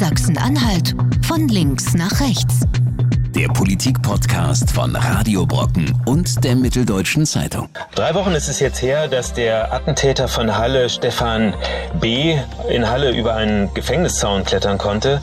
Sachsen-Anhalt 0.00 0.94
von 1.26 1.46
links 1.48 1.92
nach 1.92 2.22
rechts. 2.22 2.60
Der 3.34 3.48
Politik-Podcast 3.48 4.70
von 4.70 4.96
Radio 4.96 5.44
Brocken 5.44 5.94
und 6.06 6.42
der 6.42 6.56
Mitteldeutschen 6.56 7.26
Zeitung. 7.26 7.68
Drei 7.94 8.14
Wochen 8.14 8.32
ist 8.32 8.48
es 8.48 8.60
jetzt 8.60 8.80
her, 8.80 9.08
dass 9.08 9.34
der 9.34 9.74
Attentäter 9.74 10.26
von 10.26 10.56
Halle, 10.56 10.88
Stefan 10.88 11.52
B., 12.00 12.38
in 12.70 12.88
Halle 12.88 13.10
über 13.10 13.34
einen 13.34 13.74
Gefängniszaun 13.74 14.44
klettern 14.44 14.78
konnte. 14.78 15.20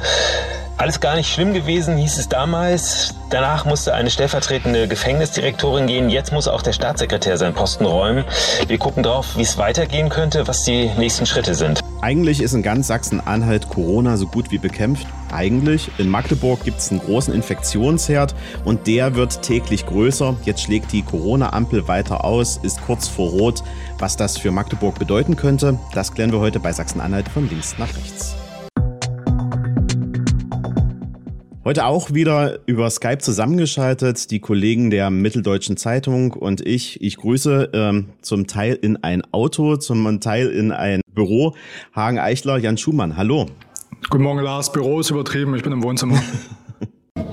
Alles 0.78 1.00
gar 1.00 1.16
nicht 1.16 1.34
schlimm 1.34 1.56
gewesen, 1.56 1.98
hieß 1.98 2.20
es 2.20 2.30
damals. 2.30 3.16
Danach 3.32 3.66
musste 3.66 3.96
eine 3.96 4.12
stellvertretende 4.12 4.88
Gefängnisdirektorin 4.88 5.88
gehen. 5.88 6.12
Jetzt 6.12 6.32
muss 6.32 6.48
auch 6.48 6.62
der 6.62 6.74
Staatssekretär 6.74 7.40
seinen 7.40 7.56
Posten 7.56 7.86
räumen. 7.86 8.26
Wir 8.68 8.78
gucken 8.78 9.02
drauf, 9.02 9.38
wie 9.38 9.42
es 9.42 9.58
weitergehen 9.58 10.10
könnte, 10.10 10.48
was 10.48 10.66
die 10.66 10.92
nächsten 11.00 11.26
Schritte 11.26 11.56
sind. 11.56 11.82
Eigentlich 12.00 12.42
ist 12.42 12.54
in 12.54 12.62
ganz 12.62 12.88
Sachsen-Anhalt 12.88 13.70
Corona 13.70 14.18
so 14.18 14.28
gut 14.28 14.52
wie 14.52 14.60
bekämpft. 14.60 15.08
Eigentlich. 15.32 15.90
In 15.98 16.10
Magdeburg 16.10 16.64
gibt 16.64 16.78
es 16.78 16.92
einen 16.92 17.00
großen 17.00 17.34
Infektionsherd 17.34 18.36
und 18.66 18.86
der 18.86 19.16
wird 19.16 19.42
täglich 19.42 19.86
größer. 19.86 20.38
Jetzt 20.44 20.62
schlägt 20.62 20.92
die 20.92 21.02
Corona-Ampel 21.02 21.88
weiter 21.88 22.24
aus, 22.24 22.58
ist 22.58 22.82
kurz 22.82 23.08
vor 23.08 23.32
Rot. 23.32 23.64
Was 23.98 24.16
das 24.16 24.38
für 24.38 24.52
Magdeburg 24.52 25.00
bedeuten 25.00 25.36
könnte, 25.36 25.80
das 25.94 26.14
klären 26.14 26.32
wir 26.32 26.40
heute 26.40 26.60
bei 26.60 26.72
Sachsen-Anhalt 26.72 27.30
von 27.30 27.50
links 27.50 27.76
nach 27.80 27.90
rechts. 27.90 28.37
Heute 31.68 31.86
auch 31.86 32.14
wieder 32.14 32.60
über 32.66 32.90
Skype 32.90 33.18
zusammengeschaltet, 33.18 34.32
die 34.32 34.40
Kollegen 34.40 34.90
der 34.90 35.10
Mitteldeutschen 35.10 35.76
Zeitung 35.76 36.32
und 36.32 36.66
ich. 36.66 37.02
Ich 37.02 37.18
grüße 37.18 37.72
ähm, 37.74 38.06
zum 38.22 38.48
Teil 38.48 38.76
in 38.76 39.04
ein 39.04 39.22
Auto, 39.34 39.76
zum 39.76 40.22
Teil 40.22 40.48
in 40.48 40.72
ein 40.72 41.02
Büro. 41.14 41.56
Hagen 41.94 42.20
Eichler, 42.20 42.58
Jan 42.58 42.78
Schumann, 42.78 43.18
hallo. 43.18 43.48
Guten 44.10 44.24
Morgen, 44.24 44.40
Lars. 44.40 44.72
Büro 44.72 45.02
ist 45.02 45.10
übertrieben, 45.10 45.56
ich 45.56 45.64
bin 45.64 45.74
im 45.74 45.84
Wohnzimmer. 45.84 46.24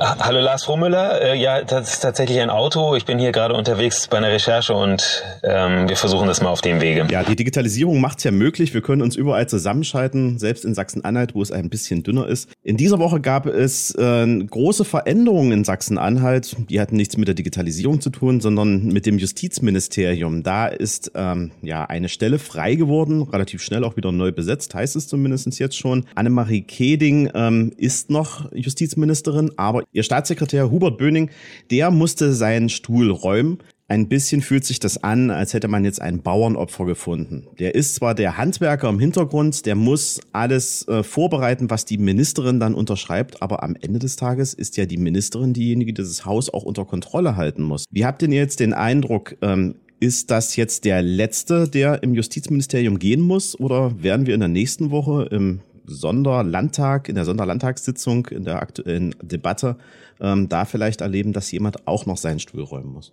Hallo 0.00 0.40
Lars 0.40 0.68
Rummüller. 0.68 1.22
Äh, 1.22 1.38
ja, 1.38 1.62
das 1.62 1.94
ist 1.94 2.00
tatsächlich 2.00 2.40
ein 2.40 2.50
Auto. 2.50 2.96
Ich 2.96 3.04
bin 3.04 3.20
hier 3.20 3.30
gerade 3.30 3.54
unterwegs 3.54 4.08
bei 4.08 4.16
einer 4.16 4.32
Recherche 4.32 4.74
und 4.74 5.22
ähm, 5.44 5.88
wir 5.88 5.96
versuchen 5.96 6.26
das 6.26 6.42
mal 6.42 6.48
auf 6.48 6.62
dem 6.62 6.80
Wege. 6.80 7.06
Ja, 7.10 7.22
die 7.22 7.36
Digitalisierung 7.36 8.00
macht 8.00 8.18
es 8.18 8.24
ja 8.24 8.32
möglich. 8.32 8.74
Wir 8.74 8.82
können 8.82 9.02
uns 9.02 9.14
überall 9.14 9.48
zusammenschalten, 9.48 10.40
selbst 10.40 10.64
in 10.64 10.74
Sachsen-Anhalt, 10.74 11.36
wo 11.36 11.42
es 11.42 11.52
ein 11.52 11.70
bisschen 11.70 12.02
dünner 12.02 12.26
ist. 12.26 12.48
In 12.64 12.76
dieser 12.76 12.98
Woche 12.98 13.20
gab 13.20 13.46
es 13.46 13.94
äh, 13.94 14.26
große 14.44 14.84
Veränderungen 14.84 15.52
in 15.52 15.64
Sachsen-Anhalt. 15.64 16.56
Die 16.68 16.80
hatten 16.80 16.96
nichts 16.96 17.16
mit 17.16 17.28
der 17.28 17.36
Digitalisierung 17.36 18.00
zu 18.00 18.10
tun, 18.10 18.40
sondern 18.40 18.88
mit 18.88 19.06
dem 19.06 19.18
Justizministerium. 19.18 20.42
Da 20.42 20.66
ist 20.66 21.12
ähm, 21.14 21.52
ja 21.62 21.84
eine 21.84 22.08
Stelle 22.08 22.40
frei 22.40 22.74
geworden, 22.74 23.22
relativ 23.22 23.62
schnell 23.62 23.84
auch 23.84 23.96
wieder 23.96 24.10
neu 24.10 24.32
besetzt, 24.32 24.74
heißt 24.74 24.96
es 24.96 25.06
zumindest 25.06 25.56
jetzt 25.60 25.76
schon. 25.76 26.04
Annemarie 26.16 26.62
Keding 26.62 27.30
ähm, 27.32 27.72
ist 27.76 28.10
noch 28.10 28.50
Justizministerin, 28.52 29.52
aber 29.56 29.83
Ihr 29.92 30.02
Staatssekretär 30.02 30.70
Hubert 30.70 30.98
Böning, 30.98 31.30
der 31.70 31.90
musste 31.90 32.32
seinen 32.32 32.68
Stuhl 32.68 33.10
räumen. 33.10 33.58
Ein 33.86 34.08
bisschen 34.08 34.40
fühlt 34.40 34.64
sich 34.64 34.80
das 34.80 35.04
an, 35.04 35.30
als 35.30 35.52
hätte 35.52 35.68
man 35.68 35.84
jetzt 35.84 36.00
ein 36.00 36.22
Bauernopfer 36.22 36.86
gefunden. 36.86 37.48
Der 37.58 37.74
ist 37.74 37.94
zwar 37.94 38.14
der 38.14 38.38
Handwerker 38.38 38.88
im 38.88 38.98
Hintergrund, 38.98 39.66
der 39.66 39.74
muss 39.74 40.20
alles 40.32 40.88
äh, 40.88 41.02
vorbereiten, 41.02 41.68
was 41.68 41.84
die 41.84 41.98
Ministerin 41.98 42.58
dann 42.58 42.74
unterschreibt, 42.74 43.42
aber 43.42 43.62
am 43.62 43.76
Ende 43.78 43.98
des 43.98 44.16
Tages 44.16 44.54
ist 44.54 44.78
ja 44.78 44.86
die 44.86 44.96
Ministerin 44.96 45.52
diejenige, 45.52 45.92
die 45.92 46.02
das 46.02 46.24
Haus 46.24 46.52
auch 46.52 46.62
unter 46.62 46.86
Kontrolle 46.86 47.36
halten 47.36 47.62
muss. 47.62 47.84
Wie 47.90 48.06
habt 48.06 48.22
ihr 48.22 48.28
jetzt 48.30 48.60
den 48.60 48.72
Eindruck, 48.72 49.36
ähm, 49.42 49.74
ist 50.00 50.30
das 50.30 50.56
jetzt 50.56 50.84
der 50.84 51.02
letzte, 51.02 51.68
der 51.68 52.02
im 52.02 52.14
Justizministerium 52.14 52.98
gehen 52.98 53.20
muss 53.20 53.58
oder 53.58 54.02
werden 54.02 54.26
wir 54.26 54.34
in 54.34 54.40
der 54.40 54.48
nächsten 54.48 54.90
Woche 54.90 55.28
im 55.30 55.60
Sonderlandtag, 55.86 57.08
in 57.08 57.14
der 57.14 57.24
Sonderlandtagssitzung, 57.24 58.26
in 58.26 58.44
der 58.44 58.62
aktuellen 58.62 59.14
Debatte 59.22 59.76
ähm, 60.20 60.48
da 60.48 60.64
vielleicht 60.64 61.00
erleben, 61.00 61.32
dass 61.32 61.50
jemand 61.50 61.86
auch 61.86 62.06
noch 62.06 62.16
seinen 62.16 62.38
Stuhl 62.40 62.62
räumen 62.62 62.92
muss. 62.92 63.12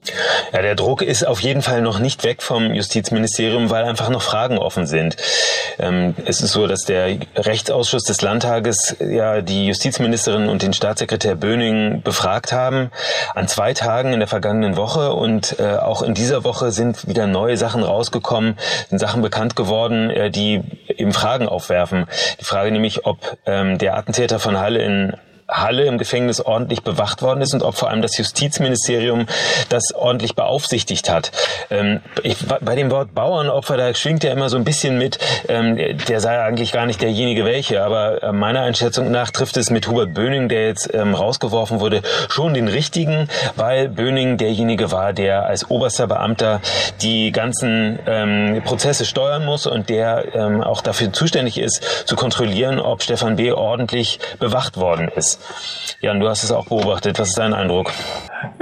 Ja, 0.54 0.62
der 0.62 0.76
Druck 0.76 1.02
ist 1.02 1.26
auf 1.26 1.40
jeden 1.42 1.62
Fall 1.62 1.82
noch 1.82 2.00
nicht 2.00 2.24
weg 2.24 2.42
vom 2.42 2.74
Justizministerium, 2.74 3.70
weil 3.70 3.84
einfach 3.84 4.10
noch 4.10 4.22
Fragen 4.22 4.58
offen 4.58 4.86
sind. 4.86 5.18
Ähm, 5.80 6.16
es 6.26 6.42
ist 6.42 6.52
so, 6.52 6.68
dass 6.68 6.84
der 6.84 7.18
Rechtsausschuss 7.36 8.04
des 8.04 8.22
Landtages 8.22 8.96
ja 9.00 9.42
die 9.42 9.68
Justizministerin 9.68 10.50
und 10.50 10.62
den 10.62 10.74
Staatssekretär 10.74 11.36
Böning 11.36 12.02
befragt 12.04 12.52
haben 12.52 12.92
an 13.34 13.48
zwei 13.48 13.74
Tagen 13.74 14.14
in 14.14 14.20
der 14.20 14.28
vergangenen 14.28 14.78
Woche 14.78 15.14
und 15.14 15.60
äh, 15.60 15.76
auch 15.76 16.02
in 16.02 16.14
dieser 16.14 16.44
Woche 16.44 16.72
sind 16.72 17.08
wieder 17.08 17.28
neue 17.28 17.58
Sachen 17.58 17.84
rausgekommen, 17.84 18.58
sind 18.90 19.00
Sachen 19.00 19.22
bekannt 19.22 19.56
geworden, 19.56 20.10
äh, 20.10 20.30
die 20.30 20.62
eben 20.88 21.14
Fragen 21.14 21.48
aufwerfen. 21.48 22.06
Die 22.40 22.46
Frage 22.46 22.72
nämlich, 22.72 23.06
ob 23.06 23.38
ähm, 23.46 23.78
der 23.78 23.98
Attentäter 23.98 24.40
von 24.40 24.60
Halle 24.60 24.82
in 24.82 25.14
Halle 25.52 25.86
im 25.86 25.98
Gefängnis 25.98 26.40
ordentlich 26.42 26.82
bewacht 26.82 27.22
worden 27.22 27.42
ist 27.42 27.54
und 27.54 27.62
ob 27.62 27.76
vor 27.76 27.90
allem 27.90 28.02
das 28.02 28.18
Justizministerium 28.18 29.28
das 29.70 29.94
ordentlich 29.94 30.36
beaufsichtigt 30.36 31.10
hat. 31.10 31.32
Ähm, 31.70 32.00
ich, 32.24 32.38
bei 32.48 32.76
dem 32.76 32.90
Wort 32.90 33.14
Bauernopfer, 33.14 33.78
da 33.78 33.94
schwingt 33.94 34.24
ja 34.24 34.32
immer 34.32 34.50
so 34.50 34.58
ein 34.58 34.64
bisschen 34.64 34.98
mit, 34.98 35.20
ähm, 35.50 35.78
der 36.08 36.22
sei 36.22 36.42
eigentlich 36.42 36.72
gar 36.72 36.86
nicht 36.86 37.02
derjenige 37.02 37.46
welche, 37.46 37.84
aber 37.84 38.24
äh, 38.24 38.32
meiner 38.32 38.62
Einschätzung 38.62 39.12
nach 39.12 39.32
trifft 39.32 39.58
es 39.58 39.70
mit 39.70 39.88
Hubert 39.88 40.14
Böning, 40.14 40.48
der 40.48 40.68
jetzt 40.68 40.94
ähm, 40.94 41.14
rausgeworfen 41.14 41.80
wurde, 41.80 42.02
schon 42.30 42.54
den 42.54 42.68
richtigen, 42.68 43.28
weil 43.56 43.90
Böning 43.90 44.38
derjenige 44.38 44.92
war, 44.92 45.12
der 45.14 45.46
als 45.46 45.70
oberster 45.70 46.08
Beamter 46.08 46.62
die 47.02 47.32
ganzen 47.32 48.00
ähm, 48.08 48.62
Prozesse 48.64 49.06
steuern 49.06 49.46
muss 49.46 49.68
und 49.68 49.90
der 49.90 50.34
ähm, 50.34 50.62
auch 50.62 50.82
dafür 50.82 51.12
zuständig 51.12 51.58
ist, 51.58 52.08
zu 52.08 52.16
kontrollieren, 52.16 52.80
ob 52.80 53.04
Stefan 53.04 53.36
B. 53.36 53.52
ordentlich 53.52 54.20
bewacht 54.40 54.78
worden 54.78 55.10
ist. 55.16 55.41
Jan, 56.02 56.20
du 56.20 56.28
hast 56.28 56.44
es 56.44 56.52
auch 56.52 56.66
beobachtet. 56.66 57.20
Was 57.20 57.30
ist 57.30 57.38
dein 57.38 57.54
Eindruck? 57.54 57.92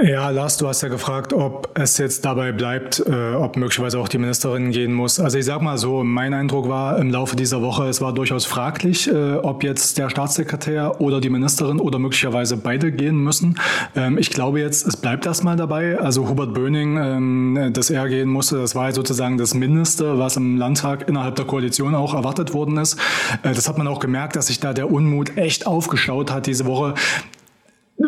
Ja, 0.02 0.28
Lars, 0.28 0.58
du 0.58 0.68
hast 0.68 0.82
ja 0.82 0.88
gefragt, 0.88 1.32
ob 1.32 1.70
es 1.74 1.96
jetzt 1.96 2.24
dabei 2.26 2.52
bleibt, 2.52 3.02
äh, 3.06 3.34
ob 3.34 3.56
möglicherweise 3.56 3.98
auch 3.98 4.08
die 4.08 4.18
Ministerin 4.18 4.72
gehen 4.72 4.92
muss. 4.92 5.18
Also 5.18 5.38
ich 5.38 5.46
sag 5.46 5.62
mal 5.62 5.78
so, 5.78 6.04
mein 6.04 6.34
Eindruck 6.34 6.68
war 6.68 6.98
im 6.98 7.10
Laufe 7.10 7.34
dieser 7.34 7.62
Woche, 7.62 7.88
es 7.88 8.02
war 8.02 8.12
durchaus 8.12 8.44
fraglich, 8.44 9.10
äh, 9.10 9.36
ob 9.36 9.64
jetzt 9.64 9.96
der 9.96 10.10
Staatssekretär 10.10 11.00
oder 11.00 11.20
die 11.20 11.30
Ministerin 11.30 11.80
oder 11.80 11.98
möglicherweise 11.98 12.58
beide 12.58 12.92
gehen 12.92 13.16
müssen. 13.16 13.58
Ähm, 13.96 14.18
ich 14.18 14.28
glaube 14.28 14.60
jetzt, 14.60 14.86
es 14.86 14.98
bleibt 14.98 15.24
erstmal 15.24 15.56
dabei. 15.56 15.98
Also 15.98 16.28
Hubert 16.28 16.52
Böning, 16.52 16.98
ähm, 16.98 17.70
dass 17.72 17.88
er 17.88 18.06
gehen 18.08 18.28
musste, 18.28 18.58
das 18.58 18.74
war 18.74 18.92
sozusagen 18.92 19.38
das 19.38 19.54
Mindeste, 19.54 20.18
was 20.18 20.36
im 20.36 20.58
Landtag 20.58 21.08
innerhalb 21.08 21.36
der 21.36 21.46
Koalition 21.46 21.94
auch 21.94 22.12
erwartet 22.12 22.52
worden 22.52 22.76
ist. 22.76 22.98
Äh, 23.42 23.54
das 23.54 23.66
hat 23.66 23.78
man 23.78 23.86
auch 23.86 24.00
gemerkt, 24.00 24.36
dass 24.36 24.48
sich 24.48 24.60
da 24.60 24.74
der 24.74 24.90
Unmut 24.90 25.38
echt 25.38 25.66
aufgeschaut 25.66 26.30
hat 26.30 26.46
diese 26.46 26.66
Woche. 26.66 26.94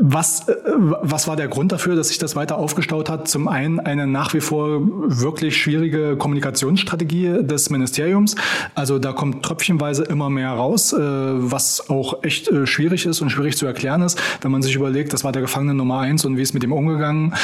Was, 0.01 0.49
äh, 0.49 0.55
was 1.03 1.29
war 1.29 1.37
der 1.37 1.49
Grund 1.49 1.71
dafür, 1.71 1.97
dass 1.97 2.09
sich 2.09 2.17
das 2.17 2.35
weiter 2.35 2.57
aufgestaut 2.57 3.11
hat? 3.11 3.29
Zum 3.29 3.47
einen 3.47 3.79
eine 3.79 4.07
nach 4.07 4.33
wie 4.33 4.41
vor 4.41 4.81
wirklich 4.83 5.59
schwierige 5.59 6.17
Kommunikationsstrategie 6.17 7.43
des 7.43 7.69
Ministeriums. 7.69 8.35
Also 8.75 8.99
da 8.99 9.13
kommt 9.13 9.43
tröpfchenweise 9.45 10.05
immer 10.05 10.31
mehr 10.31 10.51
raus, 10.51 10.95
äh, 10.95 10.99
was 10.99 11.91
auch 11.91 12.23
echt 12.23 12.49
äh, 12.49 12.67
schwierig 12.67 13.05
ist 13.05 13.21
und 13.21 13.29
schwierig 13.29 13.59
zu 13.59 13.67
erklären 13.67 14.01
ist, 14.01 14.19
wenn 14.41 14.51
man 14.51 14.63
sich 14.63 14.75
überlegt, 14.75 15.13
das 15.13 15.25
war 15.25 15.33
der 15.33 15.43
Gefangene 15.43 15.75
Nummer 15.75 16.01
eins 16.01 16.25
und 16.25 16.39
wie 16.39 16.43
es 16.43 16.55
mit 16.55 16.65
ihm 16.65 16.73
umgegangen 16.73 17.35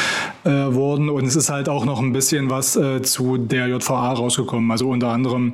worden. 0.45 1.11
Und 1.11 1.27
es 1.27 1.37
ist 1.37 1.51
halt 1.51 1.69
auch 1.69 1.85
noch 1.85 2.01
ein 2.01 2.13
bisschen 2.13 2.49
was 2.49 2.79
zu 3.03 3.37
der 3.37 3.69
JVA 3.69 4.13
rausgekommen. 4.13 4.71
Also 4.71 4.89
unter 4.89 5.09
anderem 5.09 5.53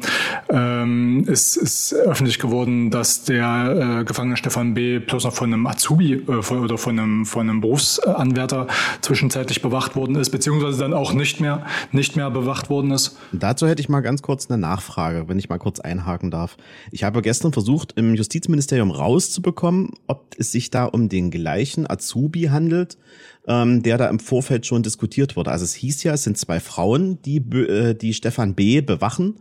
ähm, 0.49 1.25
ist, 1.27 1.57
ist 1.57 1.95
öffentlich 1.95 2.39
geworden, 2.39 2.91
dass 2.91 3.25
der 3.25 4.05
Gefangene 4.07 4.37
Stefan 4.37 4.75
B. 4.75 4.99
bloß 4.99 5.25
noch 5.25 5.33
von 5.33 5.53
einem 5.53 5.67
Azubi 5.67 6.23
oder 6.27 6.79
von 6.85 6.99
einem, 6.99 7.27
von 7.27 7.49
einem 7.49 7.61
Berufsanwärter 7.61 8.69
zwischenzeitlich 9.01 9.63
bewacht 9.63 9.97
worden 9.97 10.17
ist, 10.17 10.31
beziehungsweise 10.31 10.79
dann 10.79 10.93
auch 10.93 11.15
nicht 11.15 11.41
mehr, 11.41 11.67
nicht 11.93 12.15
mehr 12.15 12.31
bewacht 12.31 12.71
worden 12.71 12.91
ist. 12.93 13.17
Dazu 13.33 13.67
hätte 13.67 13.81
ich 13.81 13.89
mal 13.89 14.03
ganz 14.03 14.23
kurz 14.23 14.49
eine 14.49 14.59
Nachfrage, 14.59 15.29
wenn 15.29 15.39
ich 15.39 15.49
mal 15.49 15.59
kurz 15.59 15.81
einhaken 15.81 16.31
darf. 16.31 16.57
Ich 16.93 17.03
habe 17.03 17.23
gestern 17.23 17.53
versucht, 17.53 17.93
im 17.97 18.15
Justizministerium 18.15 18.91
rauszubekommen, 18.91 19.93
ob 20.07 20.35
es 20.39 20.53
sich 20.53 20.71
da 20.71 20.85
um 20.85 21.09
den 21.09 21.31
gleichen 21.31 21.89
Azubi 21.91 22.45
handelt, 22.45 22.99
ähm, 23.49 23.83
der 23.83 23.99
da 23.99 24.09
im 24.09 24.19
Vorfeld 24.19 24.67
schon 24.67 24.83
diskutiert 24.83 25.37
wurde. 25.37 25.51
Also 25.51 25.65
es 25.65 25.75
hieß 25.75 26.03
ja, 26.03 26.13
es 26.13 26.23
sind 26.23 26.37
zwei 26.37 26.61
Frauen, 26.61 27.21
die, 27.23 27.39
äh, 27.39 27.95
die 27.95 28.13
Stefan 28.13 28.55
B. 28.55 28.83
bewachen 28.83 29.37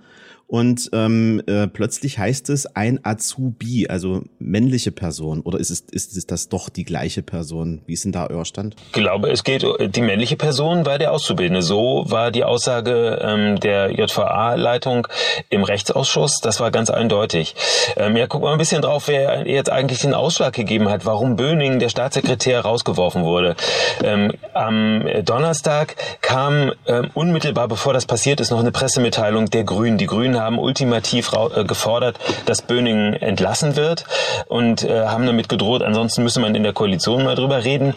und 0.54 0.92
ähm, 0.94 1.42
äh, 1.48 1.66
plötzlich 1.66 2.20
heißt 2.20 2.52
es 2.52 2.68
ein 2.76 3.00
Azubi, 3.02 3.88
also 3.90 4.22
männliche 4.38 4.92
Person. 4.92 5.42
Oder 5.42 5.60
ist 5.60 5.72
es, 5.72 5.80
ist 5.80 6.16
es 6.16 6.28
das 6.28 6.48
doch 6.48 6.70
die 6.70 6.84
gleiche 6.84 7.24
Person? 7.24 7.82
Wie 7.88 7.94
ist 7.94 8.06
denn 8.06 8.12
da 8.12 8.28
euer 8.28 8.46
Stand? 8.46 8.76
Ich 8.86 8.92
glaube, 8.92 9.32
es 9.32 9.44
geht, 9.44 9.66
die 9.80 10.02
männliche 10.02 10.36
Person 10.36 10.86
war 10.86 11.00
der 11.00 11.12
Auszubildende. 11.12 11.64
So 11.64 12.06
war 12.08 12.30
die 12.30 12.44
Aussage 12.44 13.20
ähm, 13.24 13.60
der 13.62 13.94
JVA-Leitung 13.94 15.08
im 15.50 15.64
Rechtsausschuss. 15.64 16.40
Das 16.42 16.60
war 16.60 16.70
ganz 16.70 16.92
eindeutig. 16.92 17.56
Ähm, 17.98 18.16
ja, 18.16 18.28
guck 18.28 18.44
mal 18.44 18.52
ein 18.52 18.60
bisschen 18.60 18.84
drauf, 18.84 19.08
wer 19.08 19.48
jetzt 19.48 19.72
eigentlich 19.72 20.02
den 20.02 20.14
Ausschlag 20.14 20.54
gegeben 20.54 20.88
hat, 20.88 21.04
warum 21.08 21.36
Böning, 21.36 21.80
der 21.80 21.90
Staatssekretär, 21.90 22.62
rausgeworfen 22.62 23.24
wurde. 23.24 23.56
Ähm, 24.04 24.32
am 24.54 25.04
Donnerstag 25.26 25.96
kam 26.22 26.74
ähm, 26.86 27.10
unmittelbar, 27.16 27.68
bevor 27.68 27.94
das 27.94 28.06
passiert 28.06 28.40
ist, 28.40 28.52
noch 28.52 28.60
eine 28.60 28.72
Pressemitteilung 28.72 29.48
der 29.48 29.64
Grünen. 29.64 29.98
Die 29.98 30.06
Grünen 30.06 30.43
haben 30.44 30.60
ultimativ 30.60 31.32
äh, 31.34 31.64
gefordert, 31.64 32.20
dass 32.46 32.62
Böning 32.62 33.14
entlassen 33.14 33.76
wird 33.76 34.06
und 34.48 34.84
äh, 34.84 35.06
haben 35.06 35.26
damit 35.26 35.50
gedroht, 35.50 35.82
ansonsten 35.82 36.24
müsse 36.24 36.40
man 36.40 36.56
in 36.56 36.64
der 36.64 36.74
Koalition 36.74 37.24
mal 37.24 37.36
drüber 37.36 37.64
reden. 37.64 37.94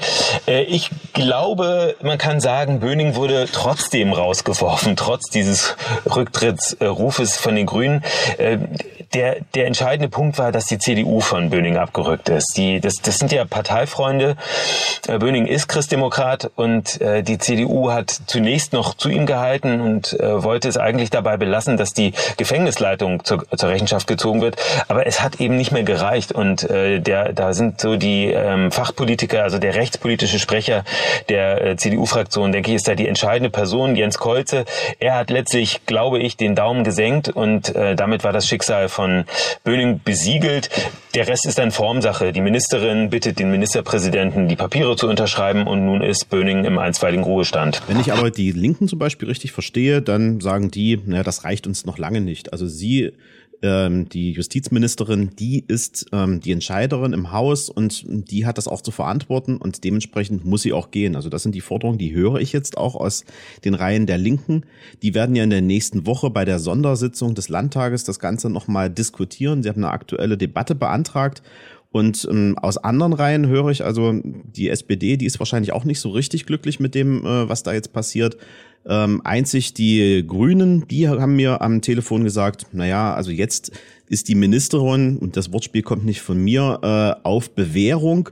Äh, 0.47 0.63
ich 0.63 0.91
glaube, 1.13 1.97
man 2.03 2.19
kann 2.19 2.41
sagen, 2.41 2.81
Böning 2.81 3.15
wurde 3.15 3.47
trotzdem 3.51 4.13
rausgeworfen, 4.13 4.97
trotz 4.97 5.31
dieses 5.31 5.77
Rücktrittsrufes 6.15 7.37
von 7.37 7.57
den 7.57 7.67
Grünen. 7.67 8.03
Äh, 8.39 8.59
der, 9.17 9.39
der 9.55 9.67
entscheidende 9.67 10.11
Punkt 10.11 10.37
war, 10.37 10.53
dass 10.53 10.67
die 10.67 10.79
CDU 10.79 11.21
von 11.21 11.49
Böning 11.49 11.79
abgerückt 11.79 12.29
ist. 12.29 12.53
Die, 12.59 12.81
das, 12.81 12.97
das 13.03 13.17
sind 13.17 13.33
ja 13.33 13.47
Parteifreunde. 13.47 14.37
Äh, 15.09 15.19
Böning 15.19 15.47
ist 15.47 15.69
Christdemokrat 15.69 16.51
und 16.55 17.01
äh, 17.01 17.23
die 17.23 17.39
CDU 17.39 17.91
hat 17.91 18.11
zunächst 18.27 18.75
noch 18.75 18.93
zu 18.93 19.09
ihm 19.09 19.25
gehalten 19.25 19.81
und 19.81 20.21
äh, 20.21 20.43
wollte 20.43 20.69
es 20.69 20.77
eigentlich 20.77 21.09
dabei 21.09 21.39
belassen, 21.39 21.79
dass 21.79 21.95
die 21.95 22.13
Gefängnisleitung 22.37 23.25
zur, 23.25 23.47
zur 23.57 23.71
Rechenschaft 23.71 24.07
gezogen 24.07 24.43
wird. 24.43 24.57
Aber 24.89 25.07
es 25.07 25.23
hat 25.23 25.41
eben 25.41 25.57
nicht 25.57 25.73
mehr 25.73 25.85
gereicht 25.85 26.33
und 26.33 26.69
äh, 26.69 27.01
der, 27.01 27.33
da 27.33 27.55
sind 27.55 27.81
so 27.81 27.97
die 27.97 28.27
ähm, 28.27 28.71
Fachpolitiker, 28.71 29.43
also 29.43 29.59
der 29.59 29.77
rechtspolitische 29.77 30.39
Sprecher 30.39 30.85
der 31.31 31.65
äh, 31.65 31.77
CDU-Fraktion, 31.77 32.53
denke 32.53 32.71
ich, 32.71 32.77
ist 32.77 32.89
da 32.89 32.95
die 32.95 33.09
entscheidende 33.09 33.49
Person, 33.49 33.97
Jens 33.97 34.19
Kolze. 34.19 34.67
Er 34.99 35.15
hat 35.15 35.31
letztlich, 35.31 35.87
glaube 35.87 36.19
ich, 36.19 36.37
den 36.37 36.55
Daumen 36.55 36.85
gesenkt 36.85 37.31
und 37.31 37.75
äh, 37.75 37.97
damit 37.97 38.23
war 38.23 38.35
das 38.35 38.47
Schicksal 38.47 38.91
von 38.91 39.06
Böning 39.65 40.01
besiegelt. 40.05 40.71
Der 41.15 41.29
Rest 41.29 41.47
ist 41.47 41.59
dann 41.59 41.71
Formsache. 41.71 42.33
Die 42.33 42.41
Ministerin 42.41 43.11
bittet 43.11 43.39
den 43.39 43.51
Ministerpräsidenten, 43.51 44.49
die 44.49 44.57
Papiere 44.57 44.97
zu 44.97 45.09
unterschreiben 45.09 45.67
und 45.67 45.85
nun 45.85 46.03
ist 46.03 46.29
Böning 46.29 46.65
im 46.65 46.79
einstweiligen 46.79 47.25
Ruhestand. 47.25 47.83
Wenn 47.87 48.01
ich 48.01 48.13
aber 48.13 48.31
die 48.31 48.53
Linken 48.53 48.89
zum 48.89 48.99
Beispiel 48.99 49.29
richtig 49.29 49.53
verstehe, 49.53 50.03
dann 50.03 50.41
sagen 50.41 50.71
die, 50.71 51.01
naja, 51.05 51.23
das 51.23 51.45
reicht 51.45 51.67
uns 51.67 51.87
noch 51.87 51.99
lange 51.99 52.21
nicht. 52.21 52.53
Also 52.53 52.67
sie 52.67 53.13
ähm, 53.63 54.09
die 54.09 54.33
Justizministerin, 54.33 55.31
die 55.39 55.65
ist 55.67 56.07
ähm, 56.13 56.41
die 56.41 56.53
Entscheiderin 56.53 57.13
im 57.13 57.33
Haus 57.33 57.69
und 57.69 58.05
die 58.07 58.47
hat 58.47 58.59
das 58.59 58.69
auch 58.69 58.81
zu 58.81 58.91
verantworten 58.91 59.57
und 59.57 59.85
dementsprechend 59.85 60.45
muss 60.45 60.63
sie 60.63 60.73
auch 60.73 60.91
gehen. 60.91 61.17
Also 61.17 61.29
das 61.29 61.43
sind 61.43 61.55
die 61.55 61.61
Forderungen, 61.61 61.99
die 61.99 62.15
höre 62.15 62.37
ich 62.37 62.53
jetzt 62.53 62.77
auch 62.77 62.95
aus 62.95 63.25
den 63.65 63.75
Reihen 63.75 64.07
der 64.07 64.19
Linken. 64.19 64.65
Die 65.03 65.15
werden 65.15 65.37
ja 65.37 65.45
in 65.45 65.51
der 65.51 65.63
nächsten 65.63 66.07
Woche 66.07 66.31
bei 66.31 66.45
der 66.45 66.59
Sondersitzung 66.59 67.35
des 67.35 67.49
Landtages 67.49 68.05
das 68.05 68.19
Ganze 68.19 68.51
nochmal 68.51 68.91
diskutieren. 68.91 69.63
Sie 69.63 69.69
haben 69.69 69.83
eine 69.83 69.93
aktuelle 69.93 70.37
Debatte 70.37 70.75
beantragt 70.75 71.43
und 71.97 72.29
ähm, 72.31 72.59
aus 72.59 72.77
anderen 72.77 73.15
Reihen 73.15 73.47
höre 73.47 73.71
ich, 73.71 73.83
also 73.83 74.21
die 74.23 74.69
SPD, 74.69 75.17
die 75.17 75.25
ist 75.25 75.39
wahrscheinlich 75.39 75.73
auch 75.73 75.85
nicht 75.85 75.99
so 75.99 76.11
richtig 76.11 76.45
glücklich 76.45 76.79
mit 76.79 76.95
dem, 76.95 77.25
äh, 77.25 77.49
was 77.49 77.63
da 77.63 77.73
jetzt 77.73 77.95
passiert. 77.95 78.37
Ähm, 78.89 79.21
einzig 79.25 79.75
die 79.75 80.25
Grünen, 80.27 80.87
die 80.89 81.09
haben 81.09 81.37
mir 81.37 81.61
am 81.61 81.83
Telefon 81.83 82.25
gesagt, 82.25 82.67
naja, 82.73 83.15
also 83.15 83.31
jetzt 83.31 83.73
ist 84.09 84.29
die 84.29 84.35
Ministerin, 84.35 85.17
und 85.17 85.37
das 85.37 85.53
Wortspiel 85.53 85.83
kommt 85.83 86.05
nicht 86.05 86.21
von 86.21 86.39
mir, 86.39 86.79
äh, 86.83 87.27
auf 87.27 87.51
Bewährung. 87.51 88.29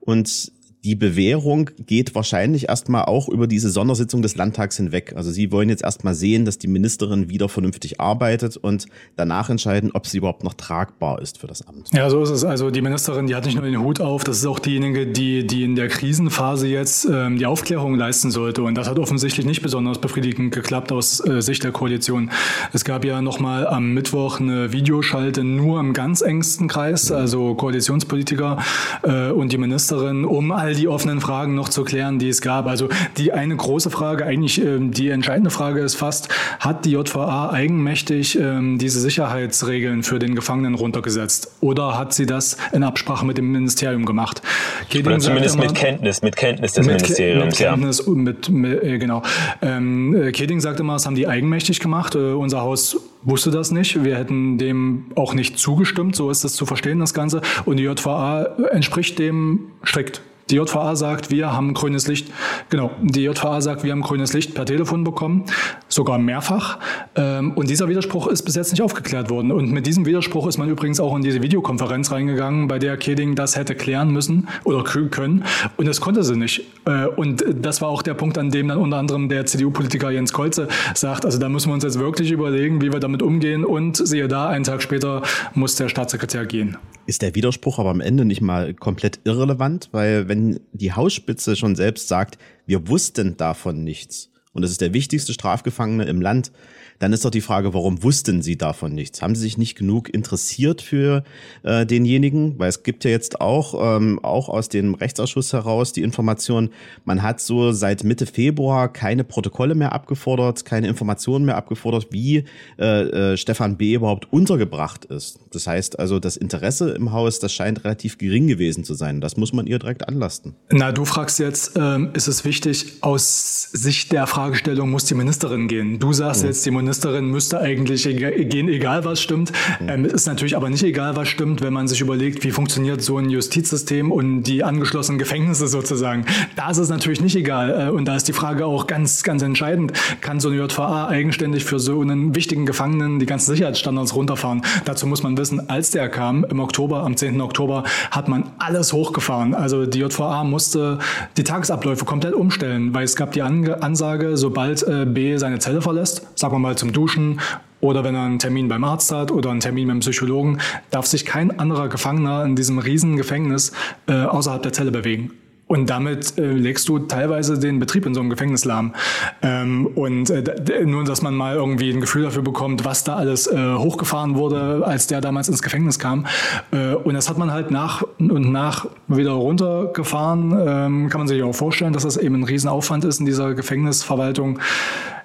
Und 0.00 0.52
die 0.86 0.94
Bewährung 0.94 1.68
geht 1.84 2.14
wahrscheinlich 2.14 2.68
erstmal 2.68 3.06
auch 3.06 3.28
über 3.28 3.48
diese 3.48 3.70
Sondersitzung 3.70 4.22
des 4.22 4.36
Landtags 4.36 4.76
hinweg. 4.76 5.14
Also 5.16 5.32
Sie 5.32 5.50
wollen 5.50 5.68
jetzt 5.68 5.82
erstmal 5.82 6.14
sehen, 6.14 6.44
dass 6.44 6.58
die 6.58 6.68
Ministerin 6.68 7.28
wieder 7.28 7.48
vernünftig 7.48 8.00
arbeitet 8.00 8.56
und 8.56 8.86
danach 9.16 9.50
entscheiden, 9.50 9.90
ob 9.94 10.06
sie 10.06 10.18
überhaupt 10.18 10.44
noch 10.44 10.54
tragbar 10.54 11.20
ist 11.20 11.38
für 11.38 11.48
das 11.48 11.66
Amt. 11.66 11.88
Ja, 11.92 12.08
so 12.08 12.22
ist 12.22 12.30
es. 12.30 12.44
Also 12.44 12.70
die 12.70 12.82
Ministerin, 12.82 13.26
die 13.26 13.34
hat 13.34 13.46
nicht 13.46 13.56
nur 13.56 13.64
den 13.64 13.80
Hut 13.80 14.00
auf, 14.00 14.22
das 14.22 14.38
ist 14.38 14.46
auch 14.46 14.60
diejenige, 14.60 15.08
die, 15.08 15.44
die 15.44 15.64
in 15.64 15.74
der 15.74 15.88
Krisenphase 15.88 16.68
jetzt 16.68 17.08
ähm, 17.10 17.36
die 17.36 17.46
Aufklärung 17.46 17.96
leisten 17.96 18.30
sollte. 18.30 18.62
Und 18.62 18.76
das 18.76 18.88
hat 18.88 19.00
offensichtlich 19.00 19.44
nicht 19.44 19.62
besonders 19.62 20.00
befriedigend 20.00 20.54
geklappt 20.54 20.92
aus 20.92 21.18
äh, 21.18 21.42
Sicht 21.42 21.64
der 21.64 21.72
Koalition. 21.72 22.30
Es 22.72 22.84
gab 22.84 23.04
ja 23.04 23.20
nochmal 23.22 23.66
am 23.66 23.92
Mittwoch 23.92 24.38
eine 24.38 24.72
Videoschalte 24.72 25.42
nur 25.42 25.80
im 25.80 25.94
ganz 25.94 26.20
engsten 26.20 26.68
Kreis, 26.68 27.10
also 27.10 27.56
Koalitionspolitiker 27.56 28.62
äh, 29.02 29.30
und 29.30 29.50
die 29.50 29.58
Ministerin, 29.58 30.24
um 30.24 30.52
all 30.52 30.75
die 30.76 30.88
offenen 30.88 31.20
Fragen 31.20 31.54
noch 31.54 31.68
zu 31.68 31.84
klären, 31.84 32.18
die 32.18 32.28
es 32.28 32.40
gab. 32.40 32.66
Also 32.66 32.88
die 33.16 33.32
eine 33.32 33.56
große 33.56 33.90
Frage, 33.90 34.24
eigentlich 34.24 34.62
ähm, 34.62 34.92
die 34.92 35.08
entscheidende 35.08 35.50
Frage 35.50 35.80
ist 35.80 35.96
fast, 35.96 36.28
hat 36.60 36.84
die 36.84 36.92
JVA 36.92 37.50
eigenmächtig 37.50 38.38
ähm, 38.38 38.78
diese 38.78 39.00
Sicherheitsregeln 39.00 40.02
für 40.02 40.18
den 40.18 40.34
Gefangenen 40.34 40.74
runtergesetzt? 40.74 41.50
Oder 41.60 41.98
hat 41.98 42.14
sie 42.14 42.26
das 42.26 42.56
in 42.72 42.82
Absprache 42.82 43.26
mit 43.26 43.38
dem 43.38 43.50
Ministerium 43.52 44.04
gemacht? 44.06 44.42
Keding 44.90 45.06
Oder 45.06 45.18
zumindest 45.18 45.56
immer, 45.56 45.64
mit 45.64 45.74
Kenntnis, 45.74 46.22
mit 46.22 46.36
Kenntnis 46.36 46.72
des 46.74 46.86
mit 46.86 46.96
Ministeriums. 46.96 47.56
Ke 47.56 47.64
mit 47.64 47.72
Kenntnis, 47.72 48.04
ja. 48.06 48.12
mit, 48.12 48.48
mit, 48.48 48.82
äh, 48.82 48.98
genau. 48.98 49.22
Ähm, 49.62 50.14
äh, 50.14 50.32
Keding 50.32 50.60
sagt 50.60 50.80
immer, 50.80 50.94
das 50.94 51.06
haben 51.06 51.14
die 51.14 51.26
eigenmächtig 51.26 51.80
gemacht. 51.80 52.14
Äh, 52.14 52.32
unser 52.32 52.60
Haus 52.60 52.96
wusste 53.22 53.50
das 53.50 53.70
nicht. 53.70 54.04
Wir 54.04 54.16
hätten 54.16 54.58
dem 54.58 55.06
auch 55.14 55.34
nicht 55.34 55.58
zugestimmt. 55.58 56.16
So 56.16 56.30
ist 56.30 56.44
das 56.44 56.54
zu 56.54 56.66
verstehen, 56.66 57.00
das 57.00 57.14
Ganze. 57.14 57.40
Und 57.64 57.76
die 57.78 57.84
JVA 57.84 58.44
entspricht 58.70 59.18
dem 59.18 59.72
strikt. 59.84 60.22
Die 60.48 60.54
JVA 60.54 60.94
sagt, 60.94 61.32
wir 61.32 61.52
haben 61.52 61.74
grünes 61.74 62.06
Licht. 62.06 62.32
Genau, 62.68 62.92
die 63.02 63.24
JVA 63.24 63.60
sagt, 63.60 63.82
wir 63.82 63.90
haben 63.90 64.02
grünes 64.02 64.32
Licht 64.32 64.54
per 64.54 64.64
Telefon 64.64 65.02
bekommen, 65.02 65.44
sogar 65.88 66.18
mehrfach. 66.18 66.78
Ähm, 67.16 67.50
und 67.54 67.68
dieser 67.68 67.88
Widerspruch 67.88 68.28
ist 68.28 68.42
bis 68.42 68.54
jetzt 68.54 68.70
nicht 68.70 68.80
aufgeklärt 68.80 69.28
worden. 69.28 69.50
Und 69.50 69.72
mit 69.72 69.88
diesem 69.88 70.06
Widerspruch 70.06 70.46
ist 70.46 70.56
man 70.56 70.68
übrigens 70.68 71.00
auch 71.00 71.16
in 71.16 71.22
diese 71.22 71.42
Videokonferenz 71.42 72.12
reingegangen, 72.12 72.68
bei 72.68 72.78
der 72.78 72.96
Keding 72.96 73.34
das 73.34 73.56
hätte 73.56 73.74
klären 73.74 74.12
müssen 74.12 74.46
oder 74.62 74.84
können. 74.84 75.44
Und 75.76 75.88
das 75.88 76.00
konnte 76.00 76.22
sie 76.22 76.36
nicht. 76.36 76.62
Äh, 76.84 77.06
und 77.06 77.44
das 77.52 77.82
war 77.82 77.88
auch 77.88 78.02
der 78.02 78.14
Punkt, 78.14 78.38
an 78.38 78.50
dem 78.50 78.68
dann 78.68 78.78
unter 78.78 78.98
anderem 78.98 79.28
der 79.28 79.46
CDU-Politiker 79.46 80.10
Jens 80.10 80.32
Kolze 80.32 80.68
sagt, 80.94 81.24
also 81.24 81.38
da 81.38 81.48
müssen 81.48 81.70
wir 81.70 81.74
uns 81.74 81.82
jetzt 81.82 81.98
wirklich 81.98 82.30
überlegen, 82.30 82.80
wie 82.80 82.92
wir 82.92 83.00
damit 83.00 83.20
umgehen. 83.20 83.64
Und 83.64 83.96
siehe 83.96 84.28
da, 84.28 84.46
einen 84.46 84.62
Tag 84.62 84.80
später 84.80 85.22
muss 85.54 85.74
der 85.74 85.88
Staatssekretär 85.88 86.46
gehen. 86.46 86.76
Ist 87.06 87.22
der 87.22 87.34
Widerspruch 87.36 87.78
aber 87.78 87.90
am 87.90 88.00
Ende 88.00 88.24
nicht 88.24 88.40
mal 88.40 88.74
komplett 88.74 89.20
irrelevant? 89.24 89.88
Weil 89.92 90.28
wenn 90.28 90.60
die 90.72 90.92
Hausspitze 90.92 91.54
schon 91.54 91.76
selbst 91.76 92.08
sagt, 92.08 92.36
wir 92.66 92.88
wussten 92.88 93.36
davon 93.36 93.84
nichts 93.84 94.30
und 94.52 94.62
das 94.62 94.70
ist 94.70 94.80
der 94.80 94.94
wichtigste 94.94 95.32
Strafgefangene 95.34 96.04
im 96.06 96.22
Land, 96.22 96.50
dann 96.98 97.12
ist 97.12 97.24
doch 97.24 97.30
die 97.30 97.40
Frage, 97.40 97.74
warum 97.74 98.02
wussten 98.02 98.42
Sie 98.42 98.56
davon 98.56 98.94
nichts? 98.94 99.22
Haben 99.22 99.34
Sie 99.34 99.42
sich 99.42 99.58
nicht 99.58 99.76
genug 99.76 100.12
interessiert 100.12 100.82
für 100.82 101.24
äh, 101.62 101.84
denjenigen? 101.86 102.58
Weil 102.58 102.68
es 102.68 102.82
gibt 102.82 103.04
ja 103.04 103.10
jetzt 103.10 103.40
auch, 103.40 103.96
ähm, 103.96 104.18
auch 104.22 104.48
aus 104.48 104.68
dem 104.68 104.94
Rechtsausschuss 104.94 105.52
heraus 105.52 105.92
die 105.92 106.02
Information, 106.02 106.70
man 107.04 107.22
hat 107.22 107.40
so 107.40 107.72
seit 107.72 108.04
Mitte 108.04 108.26
Februar 108.26 108.92
keine 108.92 109.24
Protokolle 109.24 109.74
mehr 109.74 109.92
abgefordert, 109.92 110.64
keine 110.64 110.88
Informationen 110.88 111.44
mehr 111.44 111.56
abgefordert, 111.56 112.08
wie 112.10 112.44
äh, 112.78 113.32
äh, 113.32 113.36
Stefan 113.36 113.76
B. 113.76 113.94
überhaupt 113.94 114.32
untergebracht 114.32 115.04
ist. 115.06 115.38
Das 115.50 115.66
heißt 115.66 115.98
also, 115.98 116.18
das 116.18 116.36
Interesse 116.36 116.90
im 116.90 117.12
Haus, 117.12 117.38
das 117.38 117.52
scheint 117.52 117.84
relativ 117.84 118.18
gering 118.18 118.46
gewesen 118.46 118.84
zu 118.84 118.94
sein. 118.94 119.20
Das 119.20 119.36
muss 119.36 119.52
man 119.52 119.66
ihr 119.66 119.78
direkt 119.78 120.08
anlasten. 120.08 120.54
Na, 120.70 120.92
du 120.92 121.04
fragst 121.04 121.38
jetzt, 121.38 121.72
ähm, 121.76 122.10
ist 122.14 122.28
es 122.28 122.44
wichtig, 122.44 123.02
aus 123.02 123.70
Sicht 123.72 124.12
der 124.12 124.26
Fragestellung 124.26 124.90
muss 124.90 125.04
die 125.04 125.14
Ministerin 125.14 125.68
gehen. 125.68 125.98
Du 125.98 126.12
sagst 126.12 126.42
mhm. 126.42 126.48
jetzt, 126.48 126.64
die 126.64 126.70
Ministerin 126.86 127.26
müsste 127.26 127.60
eigentlich 127.60 128.04
gehen, 128.04 128.68
egal 128.68 129.04
was 129.04 129.20
stimmt. 129.20 129.52
Mhm. 129.80 129.88
Ähm, 129.88 130.04
ist 130.04 130.26
natürlich 130.26 130.56
aber 130.56 130.70
nicht 130.70 130.84
egal, 130.84 131.16
was 131.16 131.28
stimmt, 131.28 131.60
wenn 131.62 131.72
man 131.72 131.88
sich 131.88 132.00
überlegt, 132.00 132.44
wie 132.44 132.52
funktioniert 132.52 133.02
so 133.02 133.18
ein 133.18 133.28
Justizsystem 133.28 134.12
und 134.12 134.44
die 134.44 134.62
angeschlossenen 134.62 135.18
Gefängnisse 135.18 135.66
sozusagen. 135.66 136.24
Da 136.54 136.70
ist 136.70 136.78
es 136.78 136.88
natürlich 136.88 137.20
nicht 137.20 137.34
egal. 137.34 137.88
Äh, 137.88 137.90
und 137.90 138.06
da 138.06 138.14
ist 138.14 138.28
die 138.28 138.32
Frage 138.32 138.66
auch 138.66 138.86
ganz, 138.86 139.24
ganz 139.24 139.42
entscheidend. 139.42 139.92
Kann 140.20 140.38
so 140.38 140.48
eine 140.48 140.58
JVA 140.58 141.08
eigenständig 141.08 141.64
für 141.64 141.80
so 141.80 142.00
einen 142.00 142.34
wichtigen 142.34 142.66
Gefangenen 142.66 143.18
die 143.18 143.26
ganzen 143.26 143.50
Sicherheitsstandards 143.50 144.14
runterfahren? 144.14 144.62
Dazu 144.84 145.06
muss 145.06 145.22
man 145.22 145.36
wissen, 145.36 145.68
als 145.68 145.90
der 145.90 146.08
kam 146.08 146.44
im 146.44 146.60
Oktober, 146.60 147.02
am 147.02 147.16
10. 147.16 147.40
Oktober, 147.40 147.82
hat 148.12 148.28
man 148.28 148.44
alles 148.58 148.92
hochgefahren. 148.92 149.54
Also 149.54 149.86
die 149.86 149.98
JVA 149.98 150.44
musste 150.44 150.98
die 151.36 151.44
Tagesabläufe 151.44 152.04
komplett 152.04 152.34
umstellen, 152.34 152.94
weil 152.94 153.04
es 153.04 153.16
gab 153.16 153.32
die 153.32 153.42
Ansage, 153.42 154.36
sobald 154.36 154.82
äh, 154.84 155.04
B 155.04 155.36
seine 155.36 155.58
Zelle 155.58 155.82
verlässt, 155.82 156.22
sagen 156.38 156.54
wir 156.54 156.58
mal 156.58 156.75
zum 156.76 156.92
Duschen 156.92 157.40
oder 157.80 158.04
wenn 158.04 158.14
er 158.14 158.22
einen 158.22 158.38
Termin 158.38 158.68
beim 158.68 158.84
Arzt 158.84 159.12
hat 159.12 159.30
oder 159.30 159.50
einen 159.50 159.60
Termin 159.60 159.88
beim 159.88 160.00
Psychologen, 160.00 160.58
darf 160.90 161.06
sich 161.06 161.24
kein 161.24 161.58
anderer 161.58 161.88
Gefangener 161.88 162.44
in 162.44 162.56
diesem 162.56 162.78
riesen 162.78 163.16
Gefängnis 163.16 163.72
äh, 164.08 164.12
außerhalb 164.24 164.62
der 164.62 164.72
Zelle 164.72 164.90
bewegen. 164.90 165.32
Und 165.68 165.90
damit 165.90 166.38
äh, 166.38 166.52
legst 166.52 166.88
du 166.88 167.00
teilweise 167.00 167.58
den 167.58 167.80
Betrieb 167.80 168.06
in 168.06 168.14
so 168.14 168.20
einem 168.20 168.30
Gefängnis 168.30 168.64
lahm. 168.64 168.94
Ähm, 169.42 169.86
und 169.86 170.30
äh, 170.30 170.84
nur, 170.84 171.02
dass 171.02 171.22
man 171.22 171.34
mal 171.34 171.56
irgendwie 171.56 171.90
ein 171.90 172.00
Gefühl 172.00 172.22
dafür 172.22 172.42
bekommt, 172.42 172.84
was 172.84 173.02
da 173.02 173.16
alles 173.16 173.48
äh, 173.48 173.74
hochgefahren 173.74 174.36
wurde, 174.36 174.86
als 174.86 175.08
der 175.08 175.20
damals 175.20 175.48
ins 175.48 175.62
Gefängnis 175.62 175.98
kam. 175.98 176.26
Äh, 176.70 176.94
und 176.94 177.14
das 177.14 177.28
hat 177.28 177.36
man 177.36 177.50
halt 177.50 177.72
nach 177.72 178.04
und 178.18 178.52
nach 178.52 178.86
wieder 179.08 179.32
runtergefahren. 179.32 180.52
Ähm, 180.52 181.08
kann 181.08 181.20
man 181.20 181.26
sich 181.26 181.42
auch 181.42 181.52
vorstellen, 181.52 181.92
dass 181.92 182.04
das 182.04 182.16
eben 182.16 182.36
ein 182.36 182.44
Riesenaufwand 182.44 183.04
ist 183.04 183.18
in 183.18 183.26
dieser 183.26 183.54
Gefängnisverwaltung. 183.54 184.60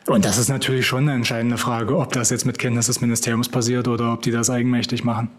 Und 0.08 0.25
das 0.25 0.38
ist 0.38 0.50
natürlich 0.50 0.86
schon 0.86 1.03
eine 1.03 1.13
entscheidende 1.13 1.58
Frage, 1.58 1.98
ob 1.98 2.12
das 2.13 2.31
jetzt 2.31 2.46
mit 2.46 2.58
Kenntnis 2.58 2.88
des 2.88 3.01
Ministeriums 3.01 3.50
passiert 3.50 3.88
oder 3.88 4.13
ob 4.13 4.22
die 4.22 4.31
das 4.31 4.50
eigenmächtig 4.50 5.03
machen. 5.03 5.29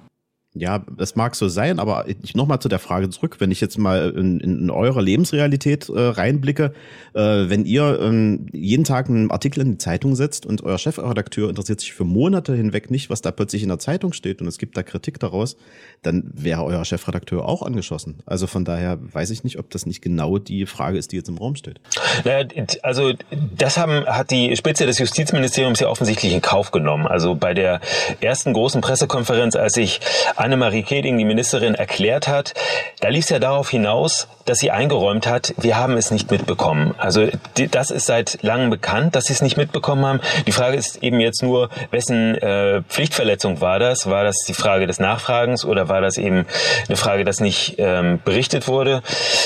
Ja, 0.54 0.84
das 0.94 1.16
mag 1.16 1.34
so 1.34 1.48
sein, 1.48 1.78
aber 1.78 2.04
ich 2.06 2.34
nochmal 2.34 2.58
zu 2.58 2.68
der 2.68 2.78
Frage 2.78 3.08
zurück, 3.08 3.36
wenn 3.38 3.50
ich 3.50 3.62
jetzt 3.62 3.78
mal 3.78 4.10
in, 4.10 4.38
in 4.40 4.70
eure 4.70 5.00
Lebensrealität 5.00 5.88
äh, 5.88 5.98
reinblicke, 5.98 6.74
äh, 7.14 7.20
wenn 7.20 7.64
ihr 7.64 7.98
äh, 7.98 8.38
jeden 8.52 8.84
Tag 8.84 9.08
einen 9.08 9.30
Artikel 9.30 9.62
in 9.62 9.72
die 9.72 9.78
Zeitung 9.78 10.14
setzt 10.14 10.44
und 10.44 10.62
euer 10.62 10.76
Chefredakteur 10.76 11.48
interessiert 11.48 11.80
sich 11.80 11.94
für 11.94 12.04
Monate 12.04 12.54
hinweg 12.54 12.90
nicht, 12.90 13.08
was 13.08 13.22
da 13.22 13.30
plötzlich 13.30 13.62
in 13.62 13.70
der 13.70 13.78
Zeitung 13.78 14.12
steht 14.12 14.42
und 14.42 14.46
es 14.46 14.58
gibt 14.58 14.76
da 14.76 14.82
Kritik 14.82 15.18
daraus, 15.20 15.56
dann 16.02 16.30
wäre 16.34 16.64
euer 16.64 16.84
Chefredakteur 16.84 17.48
auch 17.48 17.62
angeschossen. 17.62 18.18
Also 18.26 18.46
von 18.46 18.66
daher 18.66 18.98
weiß 19.00 19.30
ich 19.30 19.44
nicht, 19.44 19.58
ob 19.58 19.70
das 19.70 19.86
nicht 19.86 20.02
genau 20.02 20.36
die 20.36 20.66
Frage 20.66 20.98
ist, 20.98 21.12
die 21.12 21.16
jetzt 21.16 21.30
im 21.30 21.38
Raum 21.38 21.56
steht. 21.56 21.80
Naja, 22.26 22.46
also 22.82 23.14
das 23.56 23.78
haben, 23.78 24.04
hat 24.04 24.30
die 24.30 24.54
Spitze 24.54 24.84
des 24.84 24.98
Justizministeriums 24.98 25.80
ja 25.80 25.88
offensichtlich 25.88 26.34
in 26.34 26.42
Kauf 26.42 26.72
genommen. 26.72 27.06
Also 27.06 27.34
bei 27.34 27.54
der 27.54 27.80
ersten 28.20 28.52
großen 28.52 28.82
Pressekonferenz, 28.82 29.56
als 29.56 29.78
ich 29.78 30.00
Annemarie 30.42 30.82
Keding, 30.82 31.16
die 31.18 31.24
Ministerin, 31.24 31.74
erklärt 31.74 32.26
hat, 32.28 32.54
da 33.00 33.08
lief 33.08 33.24
es 33.24 33.30
ja 33.30 33.38
darauf 33.38 33.70
hinaus, 33.70 34.28
dass 34.44 34.58
sie 34.58 34.70
eingeräumt 34.70 35.26
hat, 35.26 35.54
wir 35.56 35.76
haben 35.76 35.96
es 35.96 36.10
nicht 36.10 36.30
mitbekommen. 36.30 36.94
Also 36.98 37.28
das 37.70 37.90
ist 37.90 38.06
seit 38.06 38.42
langem 38.42 38.70
bekannt, 38.70 39.14
dass 39.14 39.26
sie 39.26 39.32
es 39.32 39.42
nicht 39.42 39.56
mitbekommen 39.56 40.04
haben. 40.04 40.20
Die 40.46 40.52
Frage 40.52 40.76
ist 40.76 41.02
eben 41.02 41.20
jetzt 41.20 41.42
nur, 41.42 41.68
wessen 41.90 42.34
äh, 42.36 42.82
Pflichtverletzung 42.88 43.60
war 43.60 43.78
das? 43.78 44.10
War 44.10 44.24
das 44.24 44.36
die 44.48 44.54
Frage 44.54 44.86
des 44.86 44.98
Nachfragens 44.98 45.64
oder 45.64 45.88
war 45.88 46.00
das 46.00 46.18
eben 46.18 46.46
eine 46.88 46.96
Frage, 46.96 47.24
dass 47.24 47.40
nicht 47.40 47.76
ähm, 47.78 48.20
berichtet 48.24 48.66
wurde? 48.66 49.02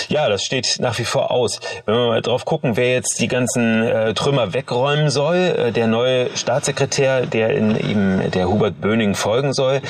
Ja, 0.09 0.29
das 0.29 0.43
steht 0.43 0.76
nach 0.79 0.99
wie 0.99 1.05
vor 1.05 1.31
aus. 1.31 1.61
Wenn 1.85 1.95
wir 1.95 2.07
mal 2.07 2.23
drauf 2.23 2.45
gucken, 2.45 2.76
wer 2.76 2.93
jetzt 2.93 3.21
die 3.21 3.29
ganzen 3.29 3.83
äh, 3.83 4.15
Trümmer 4.15 4.55
wegräumen 4.55 5.11
soll, 5.11 5.37
äh, 5.37 5.73
der 5.73 5.88
neue 5.88 6.35
Staatssekretär, 6.37 7.26
der 7.26 7.50
in 7.50 7.76
ihm 7.79 8.31
der 8.31 8.49
Hubert 8.49 8.81
Böning 8.81 9.15
folgen 9.15 9.53
soll, 9.53 9.83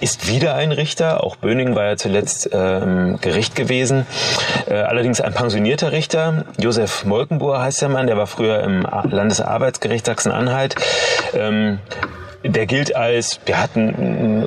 ist 0.00 0.28
wieder 0.28 0.51
Richter. 0.72 1.24
Auch 1.24 1.36
Böning 1.36 1.74
war 1.74 1.84
ja 1.84 1.96
zuletzt 1.96 2.50
ähm, 2.52 3.18
Gericht 3.20 3.54
gewesen. 3.54 4.06
Äh, 4.66 4.74
allerdings 4.74 5.20
ein 5.20 5.32
pensionierter 5.32 5.92
Richter. 5.92 6.44
Josef 6.58 7.04
Molkenbuhr 7.04 7.60
heißt 7.60 7.82
der 7.82 7.88
Mann, 7.88 8.06
der 8.06 8.16
war 8.16 8.26
früher 8.26 8.62
im 8.62 8.86
Landesarbeitsgericht 9.04 10.06
Sachsen-Anhalt. 10.06 10.76
Ähm, 11.34 11.78
der 12.44 12.66
gilt 12.66 12.96
als, 12.96 13.40
der 13.46 13.62
hat 13.62 13.76
einen, 13.76 14.46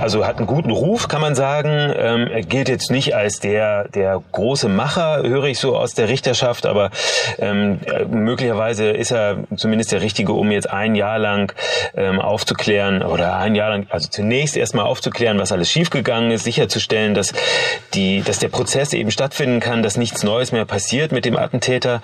also 0.00 0.26
hat 0.26 0.38
einen 0.38 0.46
guten 0.46 0.70
Ruf, 0.70 1.08
kann 1.08 1.20
man 1.20 1.34
sagen. 1.34 1.92
Ähm, 1.96 2.28
er 2.28 2.42
gilt 2.42 2.68
jetzt 2.68 2.90
nicht 2.90 3.14
als 3.14 3.40
der, 3.40 3.88
der 3.88 4.22
große 4.32 4.68
Macher, 4.68 5.22
höre 5.22 5.44
ich 5.44 5.58
so 5.58 5.76
aus 5.76 5.94
der 5.94 6.08
Richterschaft, 6.08 6.66
aber 6.66 6.90
ähm, 7.38 7.80
möglicherweise 8.10 8.90
ist 8.90 9.12
er 9.12 9.38
zumindest 9.56 9.92
der 9.92 10.00
Richtige, 10.00 10.32
um 10.32 10.50
jetzt 10.50 10.70
ein 10.70 10.94
Jahr 10.94 11.18
lang 11.18 11.52
ähm, 11.96 12.20
aufzuklären 12.20 13.02
oder 13.02 13.36
ein 13.36 13.54
Jahr 13.54 13.70
lang, 13.70 13.86
also 13.90 14.08
zunächst 14.08 14.56
erstmal 14.56 14.86
aufzuklären, 14.86 15.38
was 15.38 15.52
alles 15.52 15.70
schiefgegangen 15.70 16.30
ist, 16.30 16.44
sicherzustellen, 16.44 17.14
dass 17.14 17.32
die, 17.92 18.22
dass 18.22 18.38
der 18.38 18.48
Prozess 18.48 18.92
eben 18.92 19.10
stattfinden 19.10 19.60
kann, 19.60 19.82
dass 19.82 19.96
nichts 19.96 20.22
Neues 20.22 20.52
mehr 20.52 20.64
passiert 20.64 21.12
mit 21.12 21.24
dem 21.24 21.36
Attentäter 21.36 22.00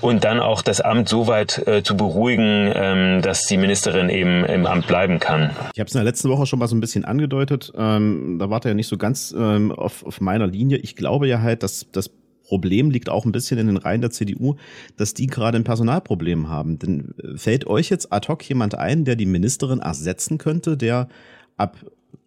und 0.00 0.24
dann 0.24 0.40
auch 0.40 0.62
das 0.62 0.80
Amt 0.80 1.08
so 1.08 1.26
weit 1.26 1.66
äh, 1.66 1.82
zu 1.82 1.96
beruhigen, 1.96 2.72
ähm, 2.74 3.22
dass 3.22 3.42
die 3.42 3.56
Ministerin 3.56 4.01
Ministerin 4.02 4.10
eben 4.10 4.44
im 4.44 4.66
Amt 4.66 4.86
bleiben 4.86 5.18
kann. 5.18 5.50
Ich 5.74 5.80
habe 5.80 5.88
es 5.88 5.94
in 5.94 5.98
der 5.98 6.04
letzten 6.04 6.28
Woche 6.28 6.46
schon 6.46 6.58
mal 6.58 6.68
so 6.68 6.76
ein 6.76 6.80
bisschen 6.80 7.04
angedeutet. 7.04 7.72
Ähm, 7.76 8.38
da 8.38 8.50
war 8.50 8.64
er 8.64 8.70
ja 8.70 8.74
nicht 8.74 8.88
so 8.88 8.96
ganz 8.96 9.34
ähm, 9.36 9.72
auf, 9.72 10.04
auf 10.04 10.20
meiner 10.20 10.46
Linie. 10.46 10.78
Ich 10.78 10.96
glaube 10.96 11.28
ja 11.28 11.40
halt, 11.40 11.62
dass 11.62 11.86
das 11.92 12.10
Problem 12.44 12.90
liegt 12.90 13.08
auch 13.08 13.24
ein 13.24 13.32
bisschen 13.32 13.58
in 13.58 13.68
den 13.68 13.76
Reihen 13.76 14.00
der 14.00 14.10
CDU, 14.10 14.56
dass 14.96 15.14
die 15.14 15.26
gerade 15.26 15.56
ein 15.56 15.64
Personalproblem 15.64 16.48
haben. 16.48 16.78
Denn 16.78 17.14
äh, 17.22 17.38
fällt 17.38 17.66
euch 17.66 17.88
jetzt 17.88 18.12
ad 18.12 18.28
hoc 18.28 18.46
jemand 18.48 18.74
ein, 18.74 19.04
der 19.04 19.16
die 19.16 19.26
Ministerin 19.26 19.80
ersetzen 19.80 20.38
könnte, 20.38 20.76
der 20.76 21.08
ab 21.56 21.76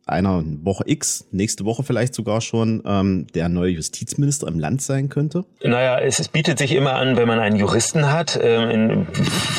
einer 0.07 0.43
Woche 0.61 0.83
X, 0.85 1.25
nächste 1.31 1.65
Woche 1.65 1.83
vielleicht 1.83 2.13
sogar 2.13 2.39
schon, 2.39 2.83
ähm, 2.85 3.25
der 3.33 3.49
neue 3.49 3.71
Justizminister 3.71 4.47
im 4.47 4.59
Land 4.59 4.83
sein 4.83 5.09
könnte? 5.09 5.45
Naja, 5.63 5.99
es, 5.99 6.19
es 6.19 6.27
bietet 6.27 6.59
sich 6.59 6.73
immer 6.73 6.93
an, 6.93 7.17
wenn 7.17 7.27
man 7.27 7.39
einen 7.39 7.55
Juristen 7.55 8.11
hat. 8.11 8.39
Ähm, 8.41 9.07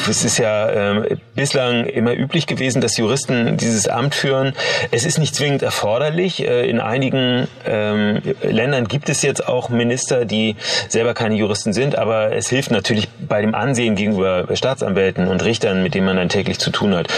es 0.09 0.25
ist 0.25 0.39
ja 0.39 0.71
ähm, 0.71 1.19
bislang 1.35 1.87
immer 1.87 2.15
üblich 2.15 2.47
gewesen, 2.47 2.81
dass 2.81 2.97
Juristen 2.97 3.57
dieses 3.57 3.89
Amt 3.89 4.15
führen. 4.15 4.53
Es 4.93 5.05
ist 5.05 5.19
nicht 5.19 5.35
zwingend 5.35 5.63
erforderlich. 5.63 6.47
Äh, 6.47 6.71
in 6.71 6.79
einigen 6.79 7.49
ähm, 7.67 8.23
Ländern 8.43 8.87
gibt 8.87 9.09
es 9.09 9.23
jetzt 9.23 9.49
auch 9.49 9.69
Minister, 9.69 10.27
die 10.27 10.55
selber 10.89 11.15
keine 11.15 11.35
Juristen 11.35 11.73
sind, 11.73 11.99
aber 11.99 12.33
es 12.37 12.49
hilft 12.49 12.71
natürlich 12.71 13.09
bei 13.29 13.41
dem 13.41 13.55
Ansehen 13.57 13.97
gegenüber 13.97 14.47
Staatsanwälten 14.55 15.27
und 15.27 15.45
Richtern, 15.45 15.83
mit 15.83 15.95
denen 15.95 16.07
man 16.07 16.17
dann 16.17 16.29
täglich 16.29 16.61
zu 16.61 16.71
tun 16.71 16.95
hat. 16.95 17.09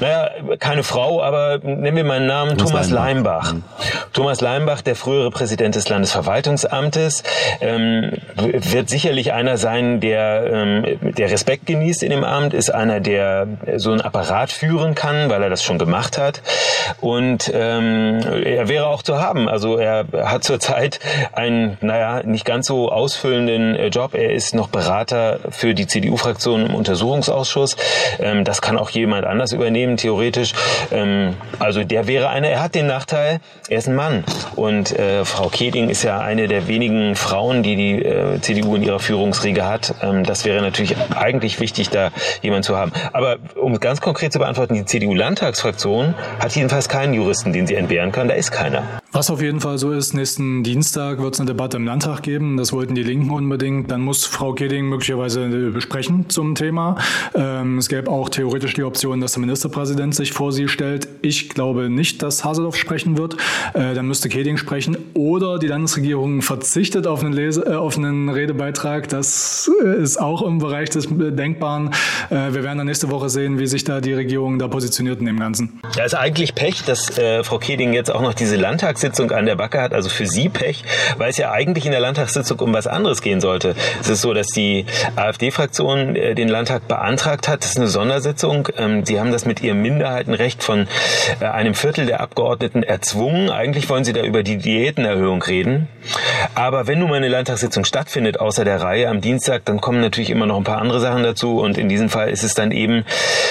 Naja, 0.00 0.30
keine 0.58 0.84
Frau, 0.84 1.22
aber 1.22 1.58
nennen 1.58 1.96
wir 1.96 2.04
meinen 2.04 2.26
Namen, 2.26 2.56
Thomas 2.56 2.77
Thomas 2.78 2.90
Leimbach. 2.90 3.52
Mhm. 3.54 3.64
Thomas 4.12 4.40
Leimbach, 4.40 4.82
der 4.82 4.96
frühere 4.96 5.30
Präsident 5.30 5.74
des 5.74 5.88
Landesverwaltungsamtes, 5.88 7.22
ähm, 7.60 8.12
wird 8.36 8.88
sicherlich 8.88 9.32
einer 9.32 9.58
sein, 9.58 10.00
der, 10.00 10.44
ähm, 10.50 10.98
der 11.00 11.30
Respekt 11.30 11.66
genießt 11.66 12.02
in 12.02 12.10
dem 12.10 12.24
Amt, 12.24 12.54
ist 12.54 12.70
einer, 12.70 13.00
der 13.00 13.46
so 13.76 13.90
einen 13.90 14.00
Apparat 14.00 14.50
führen 14.50 14.94
kann, 14.94 15.28
weil 15.28 15.42
er 15.42 15.50
das 15.50 15.62
schon 15.62 15.78
gemacht 15.78 16.18
hat. 16.18 16.42
Und 17.00 17.50
ähm, 17.52 18.20
er 18.44 18.68
wäre 18.68 18.86
auch 18.86 19.02
zu 19.02 19.20
haben. 19.20 19.48
Also 19.48 19.76
er 19.76 20.06
hat 20.24 20.44
zurzeit 20.44 21.00
einen, 21.32 21.78
naja, 21.80 22.22
nicht 22.24 22.44
ganz 22.44 22.66
so 22.66 22.90
ausfüllenden 22.90 23.76
äh, 23.76 23.88
Job. 23.88 24.14
Er 24.14 24.32
ist 24.32 24.54
noch 24.54 24.68
Berater 24.68 25.40
für 25.50 25.74
die 25.74 25.86
CDU-Fraktion 25.86 26.66
im 26.66 26.74
Untersuchungsausschuss. 26.74 27.76
Ähm, 28.18 28.44
das 28.44 28.62
kann 28.62 28.78
auch 28.78 28.90
jemand 28.90 29.26
anders 29.26 29.52
übernehmen, 29.52 29.96
theoretisch. 29.96 30.52
Ähm, 30.90 31.34
also 31.58 31.84
der 31.84 32.06
wäre 32.06 32.28
einer, 32.28 32.48
er 32.48 32.62
hat 32.62 32.67
hat 32.68 32.74
den 32.74 32.86
Nachteil, 32.86 33.40
er 33.70 33.78
ist 33.78 33.88
ein 33.88 33.94
Mann. 33.94 34.24
Und 34.54 34.92
äh, 34.98 35.24
Frau 35.24 35.48
Keding 35.48 35.88
ist 35.88 36.02
ja 36.02 36.20
eine 36.20 36.48
der 36.48 36.68
wenigen 36.68 37.14
Frauen, 37.14 37.62
die 37.62 37.76
die 37.76 38.04
äh, 38.04 38.40
CDU 38.42 38.76
in 38.76 38.82
ihrer 38.82 39.00
Führungsriege 39.00 39.64
hat. 39.66 39.94
Ähm, 40.02 40.22
das 40.22 40.44
wäre 40.44 40.60
natürlich 40.60 40.94
eigentlich 41.16 41.60
wichtig, 41.60 41.88
da 41.88 42.10
jemanden 42.42 42.64
zu 42.64 42.76
haben. 42.76 42.92
Aber 43.14 43.36
um 43.54 43.80
ganz 43.80 44.02
konkret 44.02 44.34
zu 44.34 44.38
beantworten, 44.38 44.74
die 44.74 44.84
CDU-Landtagsfraktion 44.84 46.14
hat 46.40 46.54
jedenfalls 46.54 46.90
keinen 46.90 47.14
Juristen, 47.14 47.54
den 47.54 47.66
sie 47.66 47.74
entbehren 47.74 48.12
kann. 48.12 48.28
Da 48.28 48.34
ist 48.34 48.50
keiner. 48.50 48.82
Was 49.10 49.30
auf 49.30 49.40
jeden 49.40 49.60
Fall 49.60 49.78
so 49.78 49.90
ist, 49.92 50.12
nächsten 50.12 50.62
Dienstag 50.62 51.22
wird 51.22 51.32
es 51.32 51.40
eine 51.40 51.46
Debatte 51.46 51.78
im 51.78 51.86
Landtag 51.86 52.22
geben. 52.22 52.58
Das 52.58 52.74
wollten 52.74 52.94
die 52.94 53.02
Linken 53.02 53.30
unbedingt. 53.30 53.90
Dann 53.90 54.02
muss 54.02 54.26
Frau 54.26 54.52
Keding 54.52 54.86
möglicherweise 54.86 55.48
besprechen 55.70 56.28
zum 56.28 56.54
Thema. 56.54 56.96
Ähm, 57.34 57.78
es 57.78 57.88
gäbe 57.88 58.10
auch 58.10 58.28
theoretisch 58.28 58.74
die 58.74 58.82
Option, 58.82 59.22
dass 59.22 59.32
der 59.32 59.40
Ministerpräsident 59.40 60.14
sich 60.14 60.32
vor 60.32 60.52
sie 60.52 60.68
stellt. 60.68 61.08
Ich 61.22 61.48
glaube 61.48 61.88
nicht, 61.88 62.22
dass 62.22 62.44
Hase 62.44 62.58
Haseloff 62.58 62.76
sprechen 62.76 63.16
wird, 63.16 63.34
äh, 63.74 63.94
dann 63.94 64.06
müsste 64.06 64.28
Keding 64.28 64.56
sprechen. 64.56 64.96
Oder 65.14 65.58
die 65.58 65.68
Landesregierung 65.68 66.42
verzichtet 66.42 67.06
auf 67.06 67.22
einen, 67.22 67.32
Lese, 67.32 67.64
äh, 67.64 67.74
auf 67.74 67.96
einen 67.96 68.28
Redebeitrag. 68.28 69.08
Das 69.08 69.70
äh, 69.84 70.02
ist 70.02 70.18
auch 70.18 70.42
im 70.42 70.58
Bereich 70.58 70.90
des 70.90 71.08
Denkbaren. 71.08 71.90
Äh, 72.30 72.52
wir 72.52 72.64
werden 72.64 72.78
dann 72.78 72.86
nächste 72.86 73.10
Woche 73.10 73.28
sehen, 73.28 73.58
wie 73.58 73.66
sich 73.66 73.84
da 73.84 74.00
die 74.00 74.12
Regierung 74.12 74.58
da 74.58 74.68
positioniert 74.68 75.20
in 75.20 75.26
dem 75.26 75.38
Ganzen. 75.38 75.80
Ja, 75.96 76.04
ist 76.04 76.14
eigentlich 76.14 76.54
Pech, 76.54 76.84
dass 76.84 77.16
äh, 77.16 77.44
Frau 77.44 77.58
Keding 77.58 77.92
jetzt 77.92 78.10
auch 78.10 78.22
noch 78.22 78.34
diese 78.34 78.56
Landtagssitzung 78.98 79.30
an 79.30 79.46
der 79.46 79.56
Backe 79.56 79.80
hat. 79.80 79.92
Also 79.92 80.08
für 80.08 80.26
sie 80.26 80.48
Pech, 80.48 80.84
weil 81.16 81.30
es 81.30 81.36
ja 81.36 81.50
eigentlich 81.52 81.86
in 81.86 81.92
der 81.92 82.00
Landtagssitzung 82.00 82.58
um 82.60 82.72
was 82.72 82.86
anderes 82.86 83.22
gehen 83.22 83.40
sollte. 83.40 83.74
Es 84.00 84.08
ist 84.08 84.22
so, 84.22 84.34
dass 84.34 84.48
die 84.48 84.86
AfD-Fraktion 85.16 86.16
äh, 86.16 86.34
den 86.34 86.48
Landtag 86.48 86.88
beantragt 86.88 87.48
hat. 87.48 87.62
Das 87.62 87.70
ist 87.70 87.76
eine 87.76 87.88
Sondersitzung. 87.88 88.68
Ähm, 88.76 89.04
sie 89.04 89.20
haben 89.20 89.30
das 89.30 89.46
mit 89.46 89.62
ihrem 89.62 89.82
Minderheitenrecht 89.82 90.62
von 90.62 90.88
äh, 91.40 91.44
einem 91.44 91.74
Viertel 91.74 92.06
der 92.06 92.20
Abgeordneten 92.20 92.48
Abgeordneten 92.58 92.82
erzwungen. 92.82 93.50
Eigentlich 93.50 93.88
wollen 93.88 94.04
sie 94.04 94.12
da 94.12 94.22
über 94.22 94.42
die 94.42 94.58
Diätenerhöhung 94.58 95.42
reden. 95.42 95.88
Aber 96.54 96.86
wenn 96.86 96.98
nun 96.98 97.10
mal 97.10 97.16
eine 97.16 97.28
Landtagssitzung 97.28 97.84
stattfindet, 97.84 98.40
außer 98.40 98.64
der 98.64 98.80
Reihe 98.80 99.08
am 99.08 99.20
Dienstag, 99.20 99.64
dann 99.64 99.80
kommen 99.80 100.00
natürlich 100.00 100.30
immer 100.30 100.46
noch 100.46 100.56
ein 100.56 100.64
paar 100.64 100.78
andere 100.78 101.00
Sachen 101.00 101.22
dazu. 101.22 101.60
Und 101.60 101.78
in 101.78 101.88
diesem 101.88 102.08
Fall 102.08 102.30
ist 102.30 102.44
es 102.44 102.54
dann 102.54 102.72
eben, 102.72 103.04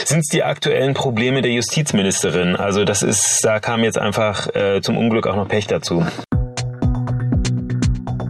sind 0.06 0.20
es 0.20 0.28
die 0.28 0.44
aktuellen 0.44 0.94
Probleme 0.94 1.42
der 1.42 1.52
Justizministerin. 1.52 2.56
Also 2.56 2.86
das 2.86 3.04
ist, 3.04 3.40
da 3.44 3.60
kam 3.60 3.84
jetzt 3.84 3.98
einfach 3.98 4.54
äh, 4.56 4.82
zum 4.82 4.98
Unglück 4.98 5.28
auch 5.28 5.36
noch 5.36 5.48
Pech 5.48 5.68
dazu. 5.68 6.06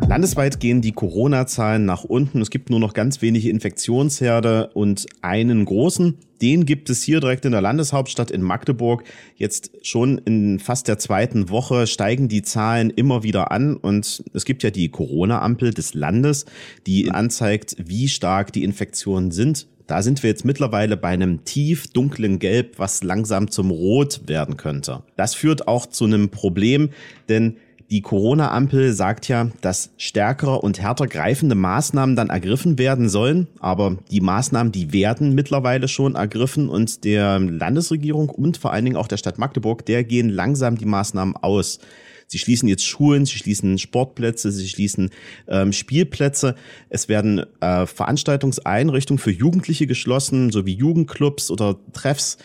Landesweit 0.08 0.62
gehen 0.62 0.82
die 0.82 0.94
Corona-Zahlen 0.94 1.84
nach 1.84 2.06
unten. 2.06 2.42
Es 2.42 2.50
gibt 2.50 2.70
nur 2.70 2.80
noch 2.80 2.94
ganz 2.94 3.22
wenige 3.22 3.50
Infektionsherde 3.50 4.70
und 4.74 5.06
einen 5.22 5.66
großen. 5.66 6.18
Den 6.42 6.66
gibt 6.66 6.90
es 6.90 7.04
hier 7.04 7.20
direkt 7.20 7.44
in 7.44 7.52
der 7.52 7.60
Landeshauptstadt 7.60 8.32
in 8.32 8.42
Magdeburg. 8.42 9.04
Jetzt 9.36 9.72
schon 9.86 10.18
in 10.20 10.60
fast 10.60 10.88
der 10.88 10.98
zweiten 10.98 11.50
Woche 11.50 11.88
steigen 11.88 12.30
die 12.30 12.42
Zahlen 12.42 12.90
immer 12.90 13.24
wieder 13.24 13.52
an 13.52 13.76
und 13.76 14.24
es 14.34 14.46
gibt 14.46 14.64
ja 14.64 14.70
die 14.70 14.88
Corona-Ampel 14.88 15.74
des 15.74 15.94
Landes, 15.94 16.46
die 16.86 17.12
anzeigt, 17.12 17.76
wie 17.78 18.08
stark 18.08 18.54
die 18.54 18.64
Infektionen 18.64 19.32
sind. 19.32 19.68
Da 19.88 20.02
sind 20.02 20.24
wir 20.24 20.30
jetzt 20.30 20.46
mittlerweile 20.46 20.96
bei 20.96 21.10
einem 21.10 21.44
tief 21.44 21.88
dunklen 21.88 22.40
Gelb, 22.40 22.80
was 22.80 23.04
langsam 23.04 23.52
zum 23.52 23.72
Rot 23.72 24.22
werden 24.28 24.56
könnte. 24.56 25.04
Das 25.18 25.36
führt 25.36 25.68
auch 25.68 25.86
zu 25.86 26.06
einem 26.06 26.30
Problem, 26.30 26.90
denn 27.30 27.58
Die 27.90 28.02
Corona-Ampel 28.02 28.92
sagt 28.92 29.30
ja, 29.30 29.50
dass 29.62 29.92
stärkere 29.98 30.60
und 30.60 30.82
härter 30.82 31.08
greifende 31.08 31.56
Maßnahmen 31.56 32.18
dann 32.18 32.30
ergriffen 32.30 32.78
werden 32.78 33.08
sollen. 33.08 33.48
Aber 33.60 33.98
die 34.12 34.20
Maßnahmen, 34.20 34.74
die 34.74 34.92
werden 34.92 35.36
mittlerweile 35.36 35.88
schon 35.88 36.16
ergriffen 36.16 36.68
und 36.68 37.06
der 37.06 37.40
Landesregierung 37.40 38.30
und 38.30 38.58
vor 38.58 38.74
allen 38.74 38.84
Dingen 38.84 38.98
auch 38.98 39.08
der 39.08 39.16
Stadt 39.16 39.38
Magdeburg, 39.38 39.86
der 39.86 40.04
gehen 40.04 40.28
langsam 40.28 40.78
die 40.78 40.86
Maßnahmen 40.86 41.38
aus. 41.38 41.80
Sie 42.28 42.40
schließen 42.40 42.68
jetzt 42.68 42.86
Schulen, 42.86 43.26
sie 43.26 43.38
schließen 43.38 43.78
Sportplätze, 43.78 44.52
sie 44.52 44.68
schließen 44.68 45.12
ähm, 45.48 45.72
Spielplätze. 45.72 46.56
Es 46.90 47.08
werden 47.08 47.46
äh, 47.62 47.86
Veranstaltungseinrichtungen 47.86 49.20
für 49.20 49.32
Jugendliche 49.32 49.88
geschlossen, 49.88 50.52
sowie 50.52 50.74
Jugendclubs 50.74 51.50
oder 51.50 51.78
Treffs. 51.94 52.38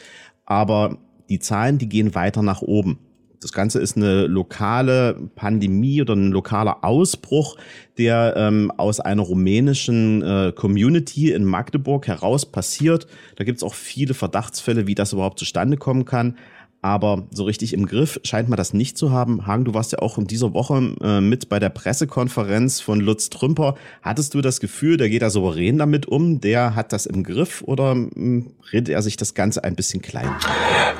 Aber 0.46 0.98
die 1.28 1.40
Zahlen, 1.40 1.78
die 1.78 1.88
gehen 1.88 2.14
weiter 2.14 2.42
nach 2.42 2.62
oben. 2.62 3.00
Das 3.42 3.52
Ganze 3.52 3.80
ist 3.80 3.96
eine 3.96 4.28
lokale 4.28 5.16
Pandemie 5.34 6.00
oder 6.00 6.14
ein 6.14 6.30
lokaler 6.30 6.84
Ausbruch, 6.84 7.56
der 7.98 8.34
ähm, 8.36 8.70
aus 8.76 9.00
einer 9.00 9.22
rumänischen 9.22 10.22
äh, 10.22 10.52
Community 10.52 11.32
in 11.32 11.44
Magdeburg 11.44 12.06
heraus 12.06 12.46
passiert. 12.46 13.08
Da 13.34 13.42
gibt 13.42 13.58
es 13.58 13.64
auch 13.64 13.74
viele 13.74 14.14
Verdachtsfälle, 14.14 14.86
wie 14.86 14.94
das 14.94 15.12
überhaupt 15.12 15.40
zustande 15.40 15.76
kommen 15.76 16.04
kann. 16.04 16.36
Aber 16.82 17.22
so 17.30 17.44
richtig 17.44 17.74
im 17.74 17.86
Griff 17.86 18.20
scheint 18.24 18.48
man 18.48 18.56
das 18.56 18.74
nicht 18.74 18.98
zu 18.98 19.12
haben. 19.12 19.46
Hagen, 19.46 19.64
du 19.64 19.72
warst 19.72 19.92
ja 19.92 20.00
auch 20.00 20.18
in 20.18 20.26
dieser 20.26 20.52
Woche 20.52 20.96
äh, 21.00 21.20
mit 21.20 21.48
bei 21.48 21.60
der 21.60 21.68
Pressekonferenz 21.68 22.80
von 22.80 23.00
Lutz 23.00 23.30
Trümper. 23.30 23.76
Hattest 24.02 24.34
du 24.34 24.40
das 24.40 24.58
Gefühl, 24.58 24.96
der 24.96 25.08
geht 25.08 25.22
da 25.22 25.30
souverän 25.30 25.78
damit 25.78 26.06
um? 26.06 26.40
Der 26.40 26.74
hat 26.74 26.92
das 26.92 27.06
im 27.06 27.22
Griff 27.22 27.62
oder 27.64 27.94
mh, 27.94 28.10
hm, 28.14 28.50
redet 28.72 28.88
er 28.88 29.00
sich 29.00 29.16
das 29.16 29.34
Ganze 29.34 29.62
ein 29.62 29.76
bisschen 29.76 30.02
klein? 30.02 30.28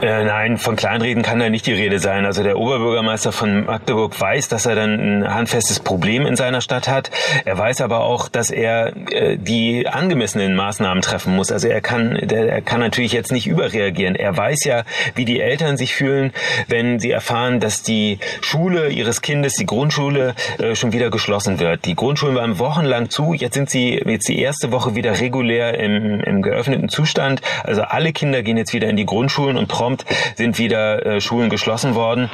Äh, 0.00 0.24
nein, 0.24 0.56
von 0.56 0.76
Kleinreden 0.76 1.22
kann 1.22 1.38
da 1.38 1.50
nicht 1.50 1.66
die 1.66 1.72
Rede 1.72 1.98
sein. 1.98 2.26
Also 2.26 2.42
der 2.42 2.58
Oberbürgermeister 2.58 3.32
von 3.32 3.64
Magdeburg 3.64 4.20
weiß, 4.20 4.48
dass 4.48 4.66
er 4.66 4.76
dann 4.76 5.00
ein 5.22 5.34
handfestes 5.34 5.80
Problem 5.80 6.26
in 6.26 6.36
seiner 6.36 6.60
Stadt 6.60 6.88
hat. 6.88 7.10
Er 7.44 7.58
weiß 7.58 7.80
aber 7.80 8.00
auch, 8.00 8.28
dass 8.28 8.50
er 8.50 8.96
äh, 9.10 9.36
die 9.36 9.86
angemessenen 9.88 10.54
Maßnahmen 10.54 11.02
treffen 11.02 11.34
muss. 11.34 11.50
Also 11.50 11.68
er 11.68 11.80
kann, 11.80 12.18
der, 12.22 12.52
er 12.52 12.62
kann 12.62 12.80
natürlich 12.80 13.12
jetzt 13.12 13.32
nicht 13.32 13.46
überreagieren. 13.46 14.14
Er 14.14 14.36
weiß 14.36 14.64
ja, 14.64 14.84
wie 15.14 15.24
die 15.24 15.40
Eltern 15.40 15.71
Eltern 15.72 15.76
sich 15.76 15.94
fühlen, 15.94 16.32
wenn 16.68 16.98
sie 16.98 17.10
erfahren, 17.10 17.60
dass 17.60 17.82
die 17.82 18.18
Schule 18.40 18.90
ihres 18.90 19.22
Kindes, 19.22 19.54
die 19.54 19.66
Grundschule, 19.66 20.34
äh, 20.58 20.74
schon 20.74 20.92
wieder 20.92 21.10
geschlossen 21.10 21.58
wird. 21.60 21.84
Die 21.86 21.94
Grundschulen 21.94 22.36
waren 22.36 22.58
wochenlang 22.58 23.10
zu, 23.10 23.32
jetzt 23.32 23.54
sind 23.54 23.70
sie 23.70 24.00
jetzt 24.04 24.28
die 24.28 24.38
erste 24.38 24.72
Woche 24.72 24.94
wieder 24.94 25.20
regulär 25.20 25.78
im, 25.78 26.20
im 26.20 26.42
geöffneten 26.42 26.88
Zustand. 26.88 27.40
Also 27.64 27.82
alle 27.82 28.12
Kinder 28.12 28.42
gehen 28.42 28.56
jetzt 28.56 28.72
wieder 28.72 28.88
in 28.88 28.96
die 28.96 29.06
Grundschulen 29.06 29.56
und 29.56 29.68
prompt 29.68 30.04
sind 30.36 30.58
wieder 30.58 31.04
äh, 31.06 31.20
Schulen 31.20 31.48
geschlossen 31.48 31.94
worden. 31.94 32.30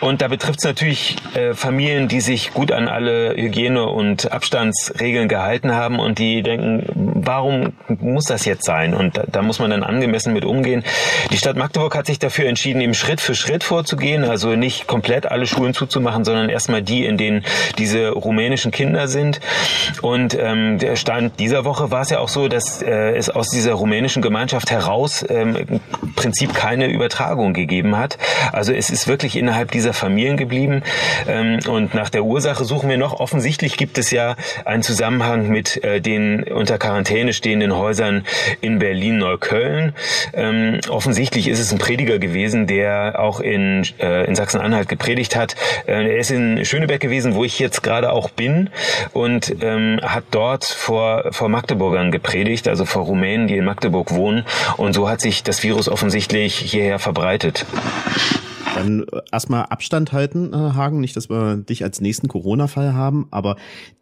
Und 0.00 0.22
da 0.22 0.28
betrifft 0.28 0.58
es 0.60 0.64
natürlich 0.64 1.16
äh, 1.34 1.54
Familien, 1.54 2.08
die 2.08 2.20
sich 2.20 2.52
gut 2.52 2.72
an 2.72 2.88
alle 2.88 3.34
Hygiene- 3.36 3.86
und 3.86 4.32
Abstandsregeln 4.32 5.28
gehalten 5.28 5.74
haben 5.74 5.98
und 5.98 6.18
die 6.18 6.42
denken, 6.42 6.86
warum 6.94 7.72
muss 7.88 8.24
das 8.24 8.44
jetzt 8.44 8.64
sein? 8.64 8.94
Und 8.94 9.16
da, 9.16 9.24
da 9.30 9.42
muss 9.42 9.58
man 9.58 9.70
dann 9.70 9.82
angemessen 9.82 10.32
mit 10.32 10.44
umgehen. 10.44 10.82
Die 11.30 11.36
Stadt 11.36 11.56
Magdeburg 11.56 11.94
hat 11.94 12.06
sich 12.06 12.18
dafür 12.18 12.46
entschieden, 12.46 12.79
eben 12.80 12.94
Schritt 12.94 13.20
für 13.20 13.34
Schritt 13.34 13.64
vorzugehen, 13.64 14.24
also 14.24 14.56
nicht 14.56 14.86
komplett 14.86 15.26
alle 15.26 15.46
Schulen 15.46 15.74
zuzumachen, 15.74 16.24
sondern 16.24 16.48
erstmal 16.48 16.82
die, 16.82 17.04
in 17.04 17.16
denen 17.16 17.44
diese 17.78 18.10
rumänischen 18.10 18.70
Kinder 18.70 19.08
sind. 19.08 19.40
Und 20.02 20.36
ähm, 20.38 20.78
der 20.78 20.96
Stand 20.96 21.38
dieser 21.38 21.64
Woche 21.64 21.90
war 21.90 22.02
es 22.02 22.10
ja 22.10 22.18
auch 22.18 22.28
so, 22.28 22.48
dass 22.48 22.82
äh, 22.82 23.16
es 23.16 23.30
aus 23.30 23.48
dieser 23.48 23.74
rumänischen 23.74 24.22
Gemeinschaft 24.22 24.70
heraus 24.70 25.24
ähm, 25.28 25.56
im 25.56 25.80
Prinzip 26.14 26.54
keine 26.54 26.88
Übertragung 26.88 27.54
gegeben 27.54 27.96
hat. 27.96 28.18
Also 28.52 28.72
es 28.72 28.90
ist 28.90 29.08
wirklich 29.08 29.36
innerhalb 29.36 29.70
dieser 29.70 29.92
Familien 29.92 30.36
geblieben. 30.36 30.82
Ähm, 31.28 31.58
und 31.68 31.94
nach 31.94 32.10
der 32.10 32.24
Ursache 32.24 32.64
suchen 32.64 32.88
wir 32.88 32.98
noch. 32.98 33.20
Offensichtlich 33.20 33.76
gibt 33.76 33.98
es 33.98 34.10
ja 34.10 34.36
einen 34.64 34.82
Zusammenhang 34.82 35.48
mit 35.48 35.82
äh, 35.84 36.00
den 36.00 36.44
unter 36.44 36.78
Quarantäne 36.78 37.32
stehenden 37.32 37.76
Häusern 37.76 38.24
in 38.60 38.78
Berlin-Neukölln. 38.78 39.94
Ähm, 40.34 40.80
offensichtlich 40.88 41.48
ist 41.48 41.58
es 41.58 41.72
ein 41.72 41.78
Prediger 41.78 42.18
gewesen, 42.18 42.66
der 42.70 43.18
auch 43.18 43.40
in, 43.40 43.84
äh, 43.98 44.24
in 44.26 44.34
Sachsen-Anhalt 44.34 44.88
gepredigt 44.88 45.34
hat. 45.34 45.56
Äh, 45.86 46.04
er 46.04 46.18
ist 46.18 46.30
in 46.30 46.64
Schöneberg 46.64 47.00
gewesen, 47.00 47.34
wo 47.34 47.44
ich 47.44 47.58
jetzt 47.58 47.82
gerade 47.82 48.12
auch 48.12 48.30
bin 48.30 48.70
und 49.12 49.56
ähm, 49.60 50.00
hat 50.02 50.24
dort 50.30 50.64
vor, 50.64 51.24
vor 51.32 51.48
Magdeburgern 51.48 52.12
gepredigt, 52.12 52.68
also 52.68 52.84
vor 52.84 53.02
Rumänen, 53.02 53.48
die 53.48 53.56
in 53.56 53.64
Magdeburg 53.64 54.12
wohnen. 54.14 54.46
Und 54.76 54.94
so 54.94 55.08
hat 55.08 55.20
sich 55.20 55.42
das 55.42 55.62
Virus 55.62 55.88
offensichtlich 55.88 56.56
hierher 56.56 56.98
verbreitet. 56.98 57.66
Dann 58.74 59.02
äh, 59.04 59.20
erstmal 59.32 59.64
Abstand 59.64 60.12
halten, 60.12 60.52
äh, 60.52 60.56
Hagen. 60.56 61.00
Nicht, 61.00 61.16
dass 61.16 61.30
wir 61.30 61.56
dich 61.56 61.82
als 61.82 62.00
nächsten 62.00 62.28
Corona-Fall 62.28 62.94
haben, 62.94 63.26
aber 63.30 63.56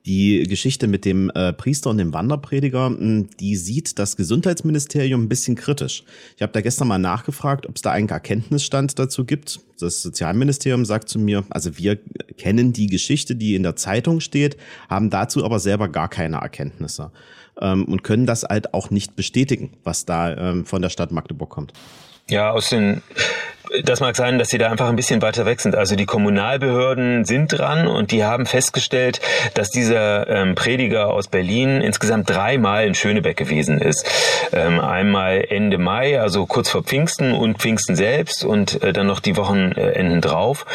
die 0.07 0.45
Geschichte 0.45 0.87
mit 0.87 1.05
dem 1.05 1.31
äh, 1.31 1.53
Priester 1.53 1.91
und 1.91 1.99
dem 1.99 2.13
Wanderprediger, 2.13 2.87
hm, 2.87 3.29
die 3.39 3.57
sieht 3.57 3.99
das 3.99 4.17
Gesundheitsministerium 4.17 5.25
ein 5.25 5.29
bisschen 5.29 5.55
kritisch. 5.55 6.05
Ich 6.37 6.43
habe 6.43 6.53
da 6.53 6.61
gestern 6.61 6.89
mal 6.89 6.99
nachgefragt, 6.99 7.67
ob 7.67 7.77
es 7.77 7.83
da 7.83 7.93
einen 7.93 8.09
Erkenntnisstand 8.09 8.99
dazu 8.99 9.25
gibt. 9.25 9.61
Das 9.79 10.03
Sozialministerium 10.03 10.85
sagt 10.85 11.09
zu 11.09 11.19
mir, 11.19 11.45
also 11.51 11.77
wir 11.79 11.99
kennen 12.37 12.73
die 12.73 12.87
Geschichte, 12.87 13.37
die 13.37 13.55
in 13.55 13.63
der 13.63 13.77
Zeitung 13.77 14.21
steht, 14.21 14.57
haben 14.89 15.11
dazu 15.11 15.45
aber 15.45 15.59
selber 15.59 15.89
gar 15.89 16.09
keine 16.09 16.39
Erkenntnisse 16.39 17.13
ähm, 17.61 17.85
und 17.85 18.03
können 18.03 18.27
das 18.27 18.45
halt 18.45 18.75
auch 18.75 18.91
nicht 18.91 19.17
bestätigen, 19.17 19.71
was 19.85 20.05
da 20.05 20.35
ähm, 20.37 20.65
von 20.65 20.83
der 20.83 20.91
Stadt 20.91 21.13
Magdeburg 21.13 21.51
kommt. 21.51 21.73
Ja, 22.31 22.51
aus 22.51 22.69
den 22.69 23.03
das 23.83 24.01
mag 24.01 24.17
sein, 24.17 24.39
dass 24.39 24.49
sie 24.49 24.59
da 24.59 24.71
einfach 24.71 24.89
ein 24.89 24.97
bisschen 24.97 25.23
weiter 25.23 25.47
weg 25.47 25.61
sind. 25.61 25.75
Also 25.75 25.97
die 25.97 26.07
Kommunalbehörden 26.07 27.25
sind 27.25 27.49
dran 27.49 27.87
und 27.87 28.11
die 28.13 28.25
haben 28.25 28.47
festgestellt, 28.47 29.21
dass 29.55 29.71
dieser 29.71 30.29
ähm, 30.29 30.55
Prediger 30.55 31.13
aus 31.13 31.29
Berlin 31.29 31.81
insgesamt 31.81 32.29
dreimal 32.31 32.87
in 32.87 32.95
Schönebeck 32.95 33.37
gewesen 33.37 33.81
ist. 33.81 34.07
Ähm, 34.53 34.81
einmal 34.81 35.45
Ende 35.49 35.79
Mai, 35.79 36.21
also 36.21 36.47
kurz 36.47 36.71
vor 36.71 36.83
Pfingsten 36.83 37.33
und 37.33 37.59
Pfingsten 37.59 37.97
selbst 37.97 38.45
und 38.45 38.83
äh, 38.83 38.93
dann 38.93 39.07
noch 39.07 39.21
die 39.21 39.37
Wochenenden 39.37 40.21
drauf. 40.21 40.67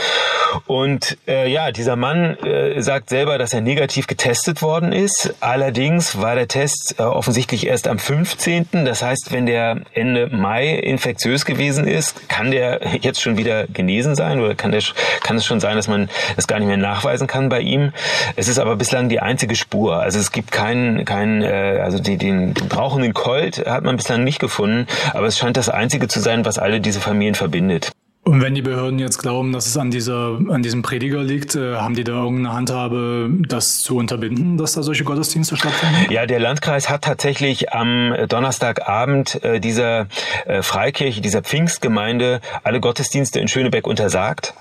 Und 0.67 1.17
äh, 1.27 1.51
ja, 1.51 1.71
dieser 1.71 1.95
Mann 1.95 2.37
äh, 2.39 2.81
sagt 2.81 3.09
selber, 3.09 3.37
dass 3.37 3.53
er 3.53 3.61
negativ 3.61 4.07
getestet 4.07 4.61
worden 4.61 4.91
ist. 4.91 5.33
Allerdings 5.39 6.21
war 6.21 6.35
der 6.35 6.47
Test 6.47 6.95
äh, 6.99 7.03
offensichtlich 7.03 7.67
erst 7.67 7.87
am 7.87 7.99
15. 7.99 8.67
Das 8.85 9.01
heißt, 9.01 9.31
wenn 9.31 9.45
der 9.45 9.81
Ende 9.93 10.27
Mai 10.27 10.69
infektiös 10.69 11.45
gewesen 11.45 11.87
ist, 11.87 12.29
kann 12.29 12.51
der 12.51 12.82
jetzt 13.01 13.21
schon 13.21 13.37
wieder 13.37 13.67
genesen 13.67 14.15
sein 14.15 14.39
oder 14.39 14.55
kann, 14.55 14.71
der, 14.71 14.81
kann 15.21 15.37
es 15.37 15.45
schon 15.45 15.59
sein, 15.59 15.75
dass 15.75 15.87
man 15.87 16.09
es 16.37 16.47
gar 16.47 16.59
nicht 16.59 16.67
mehr 16.67 16.77
nachweisen 16.77 17.27
kann 17.27 17.49
bei 17.49 17.61
ihm? 17.61 17.93
Es 18.35 18.47
ist 18.47 18.59
aber 18.59 18.75
bislang 18.75 19.09
die 19.09 19.19
einzige 19.19 19.55
Spur. 19.55 19.97
Also 19.97 20.19
es 20.19 20.31
gibt 20.31 20.51
keinen, 20.51 21.05
keinen 21.05 21.41
äh, 21.41 21.79
also 21.81 21.99
die, 21.99 22.17
den, 22.17 22.53
den 22.53 22.71
rauchenden 22.71 23.13
Colt 23.13 23.65
hat 23.65 23.83
man 23.83 23.95
bislang 23.95 24.23
nicht 24.23 24.39
gefunden, 24.39 24.87
aber 25.13 25.27
es 25.27 25.37
scheint 25.37 25.57
das 25.57 25.69
einzige 25.69 26.07
zu 26.07 26.19
sein, 26.19 26.45
was 26.45 26.59
alle 26.59 26.81
diese 26.81 26.99
Familien 26.99 27.35
verbindet. 27.35 27.92
Und 28.25 28.41
wenn 28.41 28.55
die 28.55 28.61
Behörden 28.61 28.99
jetzt 28.99 29.17
glauben, 29.17 29.51
dass 29.51 29.67
es 29.67 29.75
an 29.75 29.91
dieser, 29.91 30.39
an 30.47 30.63
diesem 30.63 30.81
Prediger 30.81 31.21
liegt, 31.21 31.55
äh, 31.55 31.75
haben 31.75 31.93
die 31.93 32.05
da 32.05 32.13
irgendeine 32.13 32.55
Handhabe, 32.55 33.29
das 33.49 33.81
zu 33.81 33.97
unterbinden, 33.97 34.57
dass 34.57 34.73
da 34.73 34.81
solche 34.81 35.03
Gottesdienste 35.03 35.57
stattfinden? 35.57 36.09
Ja, 36.09 36.25
der 36.25 36.39
Landkreis 36.39 36.89
hat 36.89 37.01
tatsächlich 37.01 37.73
am 37.73 38.15
Donnerstagabend 38.29 39.43
äh, 39.43 39.59
dieser 39.59 40.07
äh, 40.45 40.61
Freikirche, 40.61 41.19
dieser 41.19 41.41
Pfingstgemeinde 41.41 42.39
alle 42.63 42.79
Gottesdienste 42.79 43.41
in 43.41 43.49
Schönebeck 43.49 43.85
untersagt. 43.85 44.53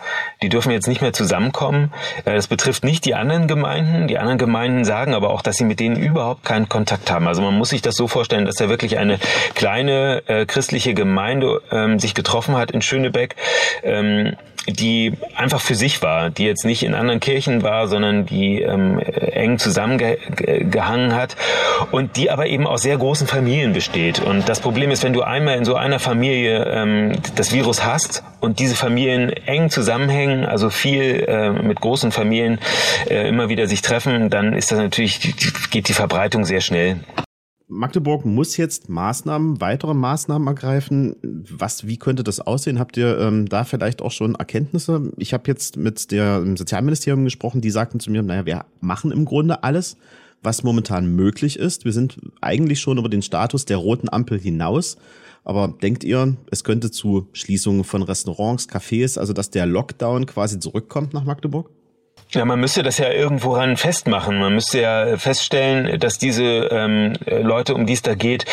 Die 0.43 0.49
dürfen 0.49 0.73
jetzt 0.73 0.89
nicht 0.89 1.01
mehr 1.01 1.13
zusammenkommen. 1.13 1.93
Äh, 2.25 2.35
das 2.35 2.49
betrifft 2.49 2.83
nicht 2.83 3.05
die 3.05 3.15
anderen 3.15 3.47
Gemeinden. 3.47 4.09
Die 4.09 4.19
anderen 4.19 4.39
Gemeinden 4.39 4.85
sagen 4.85 5.15
aber 5.15 5.31
auch, 5.31 5.41
dass 5.41 5.57
sie 5.57 5.65
mit 5.65 5.79
denen 5.79 5.95
überhaupt 5.95 6.45
keinen 6.45 6.69
Kontakt 6.69 7.13
haben. 7.13 7.29
Also 7.29 7.43
man 7.43 7.57
muss 7.57 7.69
sich 7.69 7.81
das 7.81 7.95
so 7.95 8.09
vorstellen, 8.09 8.45
dass 8.45 8.57
da 8.57 8.69
wirklich 8.69 8.99
eine 8.99 9.21
kleine 9.55 10.25
äh, 10.27 10.47
christliche 10.47 10.95
Gemeinde 10.95 11.63
ähm, 11.71 12.01
sich 12.01 12.15
getroffen 12.15 12.57
hat 12.57 12.73
in 12.73 12.83
Schönebeck 12.83 13.37
ähm, 13.83 14.37
die 14.69 15.15
einfach 15.35 15.61
für 15.61 15.75
sich 15.75 16.03
war, 16.03 16.31
die 16.31 16.45
jetzt 16.45 16.65
nicht 16.65 16.83
in 16.85 16.95
anderen 16.95 17.21
Kirchen 17.21 17.63
war, 17.63 17.89
sondern 17.89 18.27
die 18.27 18.63
ähm, 18.63 18.99
eng 19.01 19.59
zusammengehangen 19.59 21.15
hat 21.15 21.37
und 21.91 22.17
die 22.17 22.31
aber 22.31 22.47
eben 22.47 22.67
aus 22.67 22.83
sehr 22.83 22.97
großen 22.97 23.27
Familien 23.27 23.73
besteht. 23.73 24.21
Und 24.21 24.49
das 24.49 24.61
Problem 24.61 24.91
ist, 24.91 25.03
wenn 25.03 25.13
du 25.13 25.23
einmal 25.23 25.57
in 25.57 25.65
so 25.65 25.75
einer 25.75 25.99
Familie 25.99 26.65
ähm, 26.65 27.13
das 27.35 27.53
Virus 27.53 27.85
hast 27.85 28.23
und 28.41 28.61
diese 28.61 28.77
Familien 28.77 29.31
eng 29.31 29.69
zusammenhängen, 29.71 30.45
also 30.45 30.71
viel 30.71 31.25
äh, 31.27 31.51
mit 31.51 31.81
großen 31.81 32.13
Familien 32.13 32.61
äh, 33.09 33.29
immer 33.29 33.49
wieder 33.49 33.67
sich 33.67 33.83
treffen, 33.83 34.31
dann 34.31 34.53
ist 34.53 34.71
das 34.71 34.79
natürlich, 34.79 35.71
geht 35.71 35.89
die 35.89 35.93
Verbreitung 35.95 36.45
sehr 36.45 36.61
schnell. 36.61 37.01
Magdeburg 37.73 38.27
muss 38.27 38.59
jetzt 38.59 38.91
Maßnahmen, 38.91 39.61
weitere 39.61 39.95
Maßnahmen 39.95 40.47
ergreifen. 40.47 41.17
Was, 41.23 41.87
wie 41.87 41.97
könnte 41.97 42.23
das 42.23 42.41
aussehen? 42.41 42.79
Habt 42.79 42.97
ihr 42.99 43.19
ähm, 43.19 43.49
da 43.49 43.65
vielleicht 43.65 44.03
auch 44.03 44.11
schon 44.11 44.35
Erkenntnisse? 44.35 45.11
Ich 45.17 45.33
habe 45.33 45.45
jetzt 45.47 45.79
mit 45.79 46.13
dem 46.13 46.57
Sozialministerium 46.57 47.25
gesprochen, 47.25 47.63
die 47.63 47.71
sagten 47.71 47.99
zu 47.99 48.11
mir, 48.11 48.23
naja, 48.23 48.45
wir 48.45 48.65
machen 48.81 49.11
im 49.11 49.25
Grunde 49.25 49.63
alles, 49.63 49.97
was 50.43 50.63
momentan 50.63 51.17
möglich 51.17 51.59
ist. 51.59 51.85
Wir 51.87 51.93
sind 51.93 52.19
eigentlich 52.43 52.81
schon 52.81 52.99
über 52.99 53.09
den 53.09 53.23
Status 53.23 53.65
der 53.65 53.79
roten 53.79 54.11
Ampel 54.11 54.39
hinaus. 54.39 54.99
Aber 55.45 55.75
denkt 55.83 56.05
ihr, 56.05 56.37
es 56.51 56.65
könnte 56.65 56.91
zu 56.91 57.29
Schließungen 57.33 57.85
von 57.85 58.03
Restaurants, 58.03 58.69
Cafés, 58.69 59.19
also 59.19 59.33
dass 59.33 59.51
der 59.51 59.67
Lockdown 59.67 60.27
quasi 60.27 60.59
zurückkommt 60.61 61.15
nach 61.15 61.25
Magdeburg? 61.25 61.71
Ja, 62.35 62.47
man 62.47 62.61
müsste 62.61 62.83
das 62.83 62.97
ja 62.97 63.11
irgendwo 63.11 63.53
ran 63.57 63.77
festmachen. 63.77 64.39
Man 64.39 64.55
müsste 64.55 64.81
ja 64.81 65.19
feststellen, 65.19 66.01
dass 66.01 66.17
diese 66.17 66.43
ähm, 66.43 67.13
Leute, 67.27 67.75
um 67.75 67.85
die 67.85 67.93
es 67.93 68.01
da 68.01 68.15
geht, 68.15 68.47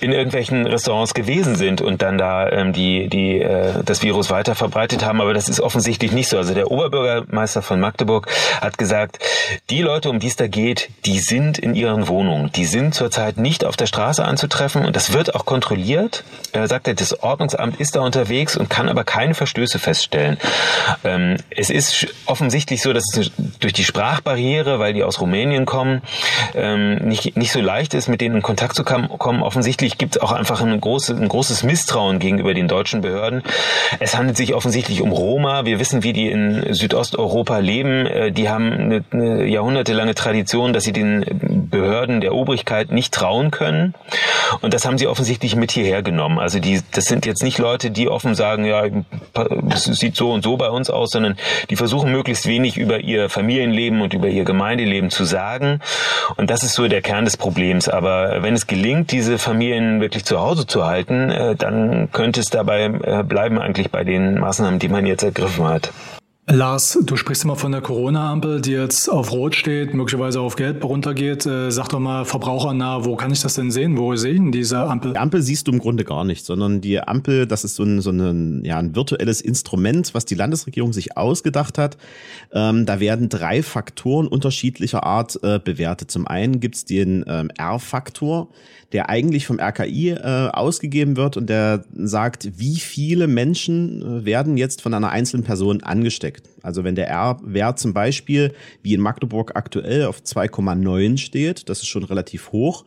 in 0.00 0.10
irgendwelchen 0.10 0.66
Restaurants 0.66 1.12
gewesen 1.12 1.54
sind 1.54 1.82
und 1.82 2.00
dann 2.00 2.16
da 2.16 2.48
ähm, 2.48 2.72
die, 2.72 3.08
die 3.08 3.42
äh, 3.42 3.84
das 3.84 4.02
Virus 4.02 4.30
weiter 4.30 4.54
verbreitet 4.54 5.04
haben. 5.04 5.20
Aber 5.20 5.34
das 5.34 5.50
ist 5.50 5.60
offensichtlich 5.60 6.12
nicht 6.12 6.30
so. 6.30 6.38
Also 6.38 6.54
der 6.54 6.70
Oberbürgermeister 6.70 7.60
von 7.60 7.78
Magdeburg 7.78 8.26
hat 8.62 8.78
gesagt, 8.78 9.18
die 9.68 9.82
Leute, 9.82 10.08
um 10.08 10.18
die 10.18 10.28
es 10.28 10.36
da 10.36 10.46
geht, 10.46 10.88
die 11.04 11.18
sind 11.18 11.58
in 11.58 11.74
ihren 11.74 12.08
Wohnungen. 12.08 12.50
Die 12.52 12.64
sind 12.64 12.94
zurzeit 12.94 13.36
nicht 13.36 13.66
auf 13.66 13.76
der 13.76 13.86
Straße 13.86 14.24
anzutreffen 14.24 14.86
und 14.86 14.96
das 14.96 15.12
wird 15.12 15.34
auch 15.34 15.44
kontrolliert. 15.44 16.24
Er 16.52 16.68
sagte, 16.68 16.94
das 16.94 17.22
Ordnungsamt 17.22 17.80
ist 17.80 17.96
da 17.96 18.00
unterwegs 18.00 18.56
und 18.56 18.70
kann 18.70 18.88
aber 18.88 19.04
keine 19.04 19.34
Verstöße 19.34 19.78
feststellen. 19.78 20.38
Ähm, 21.04 21.36
es 21.50 21.68
ist 21.68 22.06
offensichtlich 22.24 22.80
so, 22.80 22.94
dass 22.94 23.04
es 23.12 23.25
durch 23.60 23.72
die 23.72 23.84
Sprachbarriere, 23.84 24.78
weil 24.78 24.92
die 24.92 25.04
aus 25.04 25.20
Rumänien 25.20 25.66
kommen, 25.66 26.02
ähm, 26.54 26.96
nicht, 26.96 27.36
nicht 27.36 27.52
so 27.52 27.60
leicht 27.60 27.94
ist, 27.94 28.08
mit 28.08 28.20
denen 28.20 28.36
in 28.36 28.42
Kontakt 28.42 28.74
zu 28.76 28.84
kommen. 28.84 29.42
Offensichtlich 29.42 29.98
gibt 29.98 30.16
es 30.16 30.22
auch 30.22 30.32
einfach 30.32 30.60
ein, 30.62 30.80
große, 30.80 31.14
ein 31.14 31.28
großes 31.28 31.62
Misstrauen 31.62 32.18
gegenüber 32.18 32.54
den 32.54 32.68
deutschen 32.68 33.00
Behörden. 33.00 33.42
Es 34.00 34.16
handelt 34.16 34.36
sich 34.36 34.54
offensichtlich 34.54 35.02
um 35.02 35.12
Roma. 35.12 35.64
Wir 35.64 35.78
wissen, 35.78 36.02
wie 36.02 36.12
die 36.12 36.30
in 36.30 36.74
Südosteuropa 36.74 37.58
leben. 37.58 38.06
Äh, 38.06 38.32
die 38.32 38.48
haben 38.48 38.72
eine, 38.72 39.04
eine 39.10 39.46
jahrhundertelange 39.46 40.14
Tradition, 40.14 40.72
dass 40.72 40.84
sie 40.84 40.92
den 40.92 41.24
Behörden 41.70 42.20
der 42.20 42.34
Obrigkeit 42.34 42.90
nicht 42.90 43.12
trauen 43.12 43.50
können. 43.50 43.94
Und 44.60 44.74
das 44.74 44.86
haben 44.86 44.98
sie 44.98 45.06
offensichtlich 45.06 45.56
mit 45.56 45.70
hierher 45.70 46.02
genommen. 46.02 46.38
Also 46.38 46.58
die, 46.58 46.80
das 46.92 47.04
sind 47.04 47.26
jetzt 47.26 47.42
nicht 47.42 47.58
Leute, 47.58 47.90
die 47.90 48.08
offen 48.08 48.34
sagen, 48.34 48.64
ja, 48.64 48.84
es 49.70 49.84
sieht 49.84 50.16
so 50.16 50.32
und 50.32 50.42
so 50.42 50.56
bei 50.56 50.68
uns 50.68 50.90
aus, 50.90 51.10
sondern 51.10 51.36
die 51.70 51.76
versuchen 51.76 52.10
möglichst 52.12 52.46
wenig 52.46 52.76
über 52.76 53.00
ihr 53.00 53.15
ihr 53.16 53.28
Familienleben 53.28 54.00
und 54.00 54.14
über 54.14 54.28
ihr 54.28 54.44
Gemeindeleben 54.44 55.10
zu 55.10 55.24
sagen. 55.24 55.80
Und 56.36 56.50
das 56.50 56.62
ist 56.62 56.74
so 56.74 56.86
der 56.86 57.02
Kern 57.02 57.24
des 57.24 57.36
Problems. 57.36 57.88
Aber 57.88 58.42
wenn 58.42 58.54
es 58.54 58.66
gelingt, 58.66 59.12
diese 59.12 59.38
Familien 59.38 60.00
wirklich 60.00 60.24
zu 60.24 60.38
Hause 60.40 60.66
zu 60.66 60.86
halten, 60.86 61.30
äh, 61.30 61.56
dann 61.56 62.10
könnte 62.12 62.40
es 62.40 62.46
dabei 62.46 62.84
äh, 62.84 63.22
bleiben 63.24 63.58
eigentlich 63.58 63.90
bei 63.90 64.04
den 64.04 64.38
Maßnahmen, 64.38 64.78
die 64.78 64.88
man 64.88 65.06
jetzt 65.06 65.22
ergriffen 65.22 65.66
hat. 65.66 65.92
Lars, 66.48 66.96
du 67.02 67.16
sprichst 67.16 67.42
immer 67.42 67.56
von 67.56 67.72
der 67.72 67.80
Corona-Ampel, 67.80 68.60
die 68.60 68.70
jetzt 68.70 69.08
auf 69.08 69.32
Rot 69.32 69.56
steht, 69.56 69.94
möglicherweise 69.94 70.40
auf 70.40 70.54
Gelb 70.54 70.84
runtergeht. 70.84 71.44
Äh, 71.44 71.72
sag 71.72 71.88
doch 71.88 71.98
mal 71.98 72.24
verbrauchernah, 72.24 73.04
wo 73.04 73.16
kann 73.16 73.32
ich 73.32 73.42
das 73.42 73.54
denn 73.54 73.72
sehen? 73.72 73.98
Wo 73.98 74.14
sehe 74.14 74.34
ich 74.34 74.38
denn 74.38 74.52
diese 74.52 74.78
Ampel? 74.78 75.14
Die 75.14 75.18
Ampel 75.18 75.42
siehst 75.42 75.66
du 75.66 75.72
im 75.72 75.80
Grunde 75.80 76.04
gar 76.04 76.22
nicht, 76.22 76.46
sondern 76.46 76.80
die 76.80 77.00
Ampel, 77.00 77.48
das 77.48 77.64
ist 77.64 77.74
so 77.74 77.82
ein, 77.82 78.00
so 78.00 78.10
ein, 78.10 78.64
ja, 78.64 78.78
ein 78.78 78.94
virtuelles 78.94 79.40
Instrument, 79.40 80.14
was 80.14 80.24
die 80.24 80.36
Landesregierung 80.36 80.92
sich 80.92 81.16
ausgedacht 81.16 81.78
hat. 81.78 81.98
Ähm, 82.52 82.86
da 82.86 83.00
werden 83.00 83.28
drei 83.28 83.64
Faktoren 83.64 84.28
unterschiedlicher 84.28 85.02
Art 85.02 85.40
äh, 85.42 85.58
bewertet. 85.58 86.12
Zum 86.12 86.28
einen 86.28 86.60
gibt's 86.60 86.84
den 86.84 87.24
ähm, 87.26 87.50
R-Faktor, 87.58 88.50
der 88.92 89.08
eigentlich 89.08 89.46
vom 89.46 89.58
RKI 89.58 90.10
äh, 90.10 90.48
ausgegeben 90.52 91.16
wird 91.16 91.36
und 91.36 91.48
der 91.50 91.84
sagt, 91.92 92.58
wie 92.58 92.76
viele 92.76 93.26
Menschen 93.26 94.20
äh, 94.20 94.24
werden 94.24 94.56
jetzt 94.56 94.80
von 94.80 94.94
einer 94.94 95.10
einzelnen 95.10 95.42
Person 95.42 95.82
angesteckt. 95.82 96.35
Also 96.62 96.84
wenn 96.84 96.94
der 96.94 97.08
R-Wert 97.08 97.78
zum 97.78 97.94
Beispiel 97.94 98.54
wie 98.82 98.94
in 98.94 99.00
Magdeburg 99.00 99.52
aktuell 99.54 100.04
auf 100.06 100.20
2,9 100.20 101.18
steht, 101.18 101.68
das 101.68 101.78
ist 101.78 101.88
schon 101.88 102.04
relativ 102.04 102.52
hoch, 102.52 102.84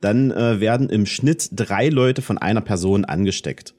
dann 0.00 0.30
äh, 0.30 0.60
werden 0.60 0.88
im 0.88 1.06
Schnitt 1.06 1.48
drei 1.52 1.88
Leute 1.88 2.22
von 2.22 2.38
einer 2.38 2.60
Person 2.60 3.04
angesteckt. 3.04 3.74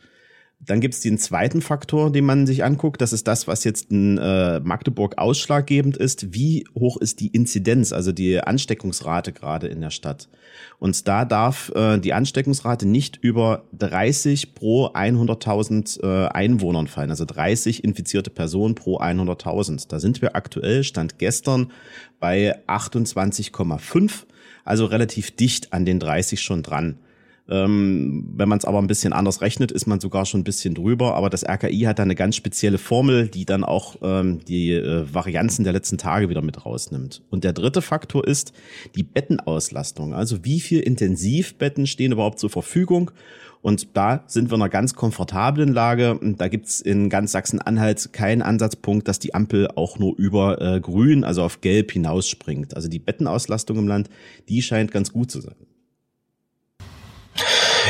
Dann 0.63 0.79
gibt 0.79 0.93
es 0.93 0.99
den 0.99 1.17
zweiten 1.17 1.59
Faktor, 1.61 2.11
den 2.11 2.25
man 2.25 2.45
sich 2.45 2.63
anguckt. 2.63 3.01
Das 3.01 3.13
ist 3.13 3.27
das, 3.27 3.47
was 3.47 3.63
jetzt 3.63 3.91
in 3.91 4.19
äh, 4.19 4.59
Magdeburg 4.59 5.17
ausschlaggebend 5.17 5.97
ist. 5.97 6.35
Wie 6.35 6.67
hoch 6.77 6.97
ist 6.97 7.19
die 7.19 7.29
Inzidenz, 7.29 7.91
also 7.91 8.11
die 8.11 8.39
Ansteckungsrate 8.39 9.33
gerade 9.33 9.67
in 9.67 9.81
der 9.81 9.89
Stadt? 9.89 10.29
Und 10.77 11.07
da 11.07 11.25
darf 11.25 11.71
äh, 11.75 11.97
die 11.97 12.13
Ansteckungsrate 12.13 12.87
nicht 12.87 13.17
über 13.21 13.63
30 13.79 14.53
pro 14.53 14.87
100.000 14.89 16.03
äh, 16.03 16.27
Einwohnern 16.27 16.85
fallen. 16.85 17.09
Also 17.09 17.25
30 17.25 17.83
infizierte 17.83 18.29
Personen 18.29 18.75
pro 18.75 18.99
100.000. 18.99 19.87
Da 19.87 19.99
sind 19.99 20.21
wir 20.21 20.35
aktuell, 20.35 20.83
stand 20.83 21.17
gestern, 21.17 21.71
bei 22.19 22.55
28,5. 22.67 24.25
Also 24.63 24.85
relativ 24.85 25.31
dicht 25.31 25.73
an 25.73 25.85
den 25.85 25.99
30 25.99 26.39
schon 26.39 26.61
dran. 26.61 26.99
Ähm, 27.51 28.23
wenn 28.35 28.47
man 28.47 28.57
es 28.57 28.65
aber 28.65 28.79
ein 28.79 28.87
bisschen 28.87 29.11
anders 29.11 29.41
rechnet, 29.41 29.71
ist 29.73 29.85
man 29.85 29.99
sogar 29.99 30.25
schon 30.25 30.39
ein 30.39 30.45
bisschen 30.45 30.73
drüber. 30.73 31.15
Aber 31.15 31.29
das 31.29 31.43
RKI 31.43 31.81
hat 31.81 31.99
da 31.99 32.03
eine 32.03 32.15
ganz 32.15 32.37
spezielle 32.37 32.77
Formel, 32.77 33.27
die 33.27 33.45
dann 33.45 33.65
auch 33.65 33.97
ähm, 34.01 34.39
die 34.45 34.71
äh, 34.71 35.13
Varianzen 35.13 35.65
der 35.65 35.73
letzten 35.73 35.97
Tage 35.97 36.29
wieder 36.29 36.41
mit 36.41 36.65
rausnimmt. 36.65 37.21
Und 37.29 37.43
der 37.43 37.51
dritte 37.51 37.81
Faktor 37.81 38.25
ist 38.25 38.53
die 38.95 39.03
Bettenauslastung. 39.03 40.13
Also 40.13 40.45
wie 40.45 40.61
viel 40.61 40.79
Intensivbetten 40.79 41.87
stehen 41.87 42.13
überhaupt 42.13 42.39
zur 42.39 42.49
Verfügung? 42.49 43.11
Und 43.61 43.95
da 43.95 44.23
sind 44.25 44.49
wir 44.49 44.55
in 44.55 44.61
einer 44.61 44.69
ganz 44.69 44.95
komfortablen 44.95 45.71
Lage. 45.71 46.19
Da 46.21 46.47
gibt's 46.47 46.81
in 46.81 47.09
ganz 47.09 47.33
Sachsen-Anhalt 47.33 48.11
keinen 48.11 48.41
Ansatzpunkt, 48.41 49.07
dass 49.07 49.19
die 49.19 49.35
Ampel 49.35 49.67
auch 49.75 49.99
nur 49.99 50.17
über 50.17 50.59
äh, 50.61 50.79
grün, 50.79 51.23
also 51.23 51.43
auf 51.43 51.61
gelb 51.61 51.91
hinausspringt. 51.91 52.75
Also 52.75 52.87
die 52.87 52.99
Bettenauslastung 52.99 53.77
im 53.77 53.87
Land, 53.87 54.09
die 54.49 54.61
scheint 54.61 54.91
ganz 54.91 55.11
gut 55.11 55.29
zu 55.29 55.41
sein. 55.41 55.55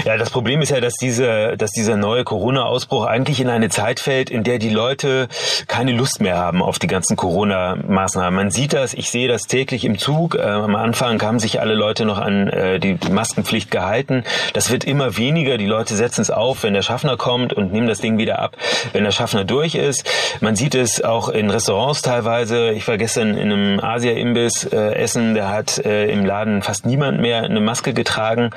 Ja, 0.03 0.17
das 0.17 0.31
Problem 0.31 0.61
ist 0.61 0.69
ja, 0.69 0.79
dass 0.79 0.95
diese, 0.95 1.55
dass 1.57 1.71
dieser 1.71 1.95
neue 1.95 2.23
Corona-Ausbruch 2.23 3.05
eigentlich 3.05 3.39
in 3.39 3.49
eine 3.49 3.69
Zeit 3.69 3.99
fällt, 3.99 4.31
in 4.31 4.43
der 4.43 4.57
die 4.57 4.69
Leute 4.69 5.27
keine 5.67 5.91
Lust 5.91 6.21
mehr 6.21 6.37
haben 6.37 6.63
auf 6.63 6.79
die 6.79 6.87
ganzen 6.87 7.15
Corona-Maßnahmen. 7.15 8.35
Man 8.35 8.49
sieht 8.49 8.73
das, 8.73 8.95
ich 8.95 9.11
sehe 9.11 9.27
das 9.27 9.43
täglich 9.43 9.85
im 9.85 9.99
Zug. 9.99 10.35
Äh, 10.35 10.41
am 10.41 10.75
Anfang 10.75 11.21
haben 11.21 11.37
sich 11.37 11.61
alle 11.61 11.75
Leute 11.75 12.05
noch 12.05 12.17
an 12.17 12.47
äh, 12.47 12.79
die 12.79 12.97
Maskenpflicht 13.11 13.69
gehalten. 13.69 14.23
Das 14.53 14.71
wird 14.71 14.85
immer 14.85 15.17
weniger. 15.17 15.59
Die 15.59 15.67
Leute 15.67 15.95
setzen 15.95 16.21
es 16.21 16.31
auf, 16.31 16.63
wenn 16.63 16.73
der 16.73 16.81
Schaffner 16.81 17.15
kommt 17.15 17.53
und 17.53 17.71
nehmen 17.71 17.87
das 17.87 17.99
Ding 17.99 18.17
wieder 18.17 18.39
ab, 18.39 18.57
wenn 18.93 19.03
der 19.03 19.11
Schaffner 19.11 19.43
durch 19.43 19.75
ist. 19.75 20.09
Man 20.39 20.55
sieht 20.55 20.73
es 20.73 21.03
auch 21.03 21.29
in 21.29 21.51
Restaurants 21.51 22.01
teilweise. 22.01 22.71
Ich 22.71 22.87
war 22.87 22.97
gestern 22.97 23.37
in 23.37 23.51
einem 23.51 23.79
Asia-Imbiss 23.79 24.63
äh, 24.63 24.95
essen, 24.95 25.35
da 25.35 25.49
hat 25.49 25.77
äh, 25.85 26.07
im 26.11 26.25
Laden 26.25 26.63
fast 26.63 26.87
niemand 26.87 27.21
mehr 27.21 27.43
eine 27.43 27.61
Maske 27.61 27.93
getragen. 27.93 28.49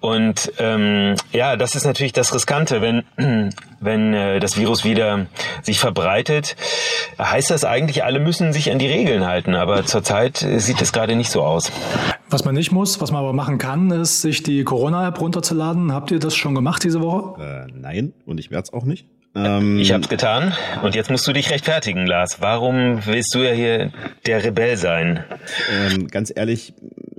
Und 0.00 0.52
ähm, 0.58 0.85
ähm, 0.86 1.16
ja, 1.32 1.56
das 1.56 1.74
ist 1.74 1.84
natürlich 1.84 2.12
das 2.12 2.34
Riskante, 2.34 2.80
wenn, 2.80 3.02
wenn 3.80 4.14
äh, 4.14 4.40
das 4.40 4.56
Virus 4.56 4.84
wieder 4.84 5.26
sich 5.62 5.78
verbreitet. 5.78 6.56
Heißt 7.18 7.50
das 7.50 7.64
eigentlich, 7.64 8.04
alle 8.04 8.20
müssen 8.20 8.52
sich 8.52 8.70
an 8.70 8.78
die 8.78 8.86
Regeln 8.86 9.26
halten, 9.26 9.54
aber 9.54 9.84
zurzeit 9.84 10.38
sieht 10.38 10.80
es 10.80 10.92
gerade 10.92 11.16
nicht 11.16 11.30
so 11.30 11.42
aus. 11.42 11.72
Was 12.28 12.44
man 12.44 12.54
nicht 12.54 12.72
muss, 12.72 13.00
was 13.00 13.12
man 13.12 13.20
aber 13.20 13.32
machen 13.32 13.58
kann, 13.58 13.90
ist, 13.90 14.20
sich 14.20 14.42
die 14.42 14.64
Corona-App 14.64 15.20
runterzuladen. 15.20 15.92
Habt 15.92 16.10
ihr 16.10 16.18
das 16.18 16.34
schon 16.34 16.54
gemacht 16.54 16.82
diese 16.84 17.00
Woche? 17.00 17.66
Äh, 17.68 17.72
nein, 17.72 18.12
und 18.24 18.38
ich 18.38 18.50
werde 18.50 18.64
es 18.64 18.72
auch 18.72 18.84
nicht. 18.84 19.06
Ähm, 19.36 19.78
ich 19.78 19.92
habe 19.92 20.02
es 20.02 20.08
getan 20.08 20.54
und 20.82 20.94
jetzt 20.94 21.10
musst 21.10 21.26
du 21.28 21.32
dich 21.32 21.50
rechtfertigen, 21.50 22.06
Lars. 22.06 22.40
Warum 22.40 23.04
willst 23.04 23.34
du 23.34 23.40
ja 23.40 23.52
hier 23.52 23.92
der 24.24 24.42
Rebell 24.42 24.78
sein? 24.78 25.24
Ähm, 25.70 26.08
ganz 26.08 26.32
ehrlich, 26.34 26.72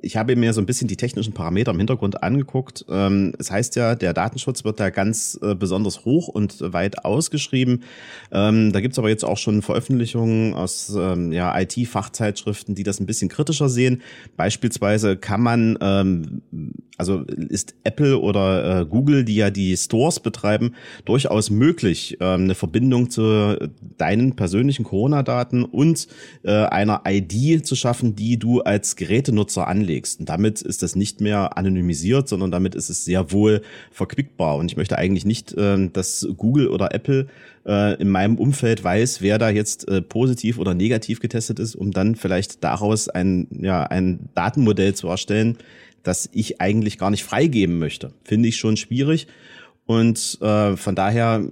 ich 0.08 0.16
habe 0.16 0.38
mir 0.38 0.54
so 0.54 0.62
ein 0.62 0.66
bisschen 0.66 0.88
die 0.88 0.96
technischen 0.96 1.34
Parameter 1.34 1.72
im 1.72 1.78
Hintergrund 1.78 2.24
angeguckt. 2.24 2.86
Ähm, 2.90 3.34
es 3.38 3.52
heißt 3.52 3.76
ja, 3.76 3.94
der 3.94 4.14
Datenschutz 4.14 4.64
wird 4.64 4.80
da 4.80 4.90
ganz 4.90 5.38
äh, 5.42 5.54
besonders 5.54 6.06
hoch 6.06 6.30
und 6.30 6.62
weit 6.62 7.04
ausgeschrieben. 7.04 7.84
Ähm, 8.32 8.72
da 8.72 8.80
gibt's 8.80 8.98
aber 8.98 9.10
jetzt 9.10 9.26
auch 9.26 9.38
schon 9.38 9.62
Veröffentlichungen 9.62 10.54
aus 10.54 10.96
ähm, 10.98 11.34
ja, 11.34 11.60
IT-Fachzeitschriften, 11.60 12.74
die 12.74 12.84
das 12.84 13.02
ein 13.02 13.06
bisschen 13.06 13.28
kritischer 13.28 13.68
sehen. 13.68 14.02
Beispielsweise 14.38 15.18
kann 15.18 15.42
man, 15.42 15.78
ähm, 15.82 16.42
also 16.98 17.24
ist 17.50 17.76
Apple 17.84 18.18
oder 18.18 18.82
äh, 18.82 18.86
Google, 18.86 19.26
die 19.26 19.36
ja 19.36 19.50
die 19.50 19.76
Stores 19.76 20.22
betreiben, 20.22 20.74
durchaus 21.04 21.50
möglich, 21.50 22.18
ähm, 22.22 22.44
eine 22.46 22.56
Verbindung 22.56 23.10
zu 23.10 23.70
deinen 23.98 24.38
persönlichen 24.38 24.86
Corona-Daten 24.86 25.66
und 25.66 26.08
äh, 26.44 26.52
einer 26.52 27.02
ID 27.06 27.66
zu 27.68 27.76
schaffen, 27.76 28.16
die 28.16 28.40
du 28.40 28.62
als 28.62 28.96
Gerätenutzer 28.96 29.68
anlegst 29.68 29.97
anlegst. 29.98 30.20
Und 30.20 30.30
damit 30.30 30.62
ist 30.62 30.84
das 30.84 30.96
nicht 30.96 31.22
mehr 31.22 31.58
anonymisiert, 31.58 32.28
sondern 32.28 32.52
damit 32.52 32.76
ist 32.76 32.90
es 32.90 33.06
sehr 33.06 33.32
wohl 33.32 33.62
verquickbar. 33.92 34.58
Und 34.58 34.72
ich 34.72 34.78
möchte 34.78 34.98
eigentlich 34.98 35.26
nicht, 35.26 35.54
äh, 35.54 35.90
dass 35.90 36.28
Google 36.38 36.68
oder 36.68 36.94
Apple 36.94 37.28
äh, 37.66 38.00
in 38.00 38.10
meinem 38.10 38.38
Umfeld 38.38 38.84
weiß, 38.84 39.22
wer 39.22 39.38
da 39.38 39.50
jetzt 39.50 39.88
äh, 39.88 40.02
positiv 40.02 40.60
oder 40.60 40.74
negativ 40.74 41.20
getestet 41.20 41.60
ist, 41.60 41.76
um 41.76 41.92
dann 41.92 42.16
vielleicht 42.16 42.64
daraus 42.64 43.10
ein, 43.10 43.48
ja, 43.52 43.84
ein 43.84 44.30
Datenmodell 44.36 44.94
zu 44.94 45.08
erstellen, 45.08 45.58
das 46.04 46.30
ich 46.32 46.62
eigentlich 46.62 46.98
gar 46.98 47.10
nicht 47.10 47.24
freigeben 47.24 47.80
möchte. 47.80 48.12
Finde 48.24 48.50
ich 48.50 48.58
schon 48.58 48.78
schwierig. 48.78 49.28
Und 49.86 50.38
äh, 50.42 50.76
von 50.76 50.96
daher 50.96 51.44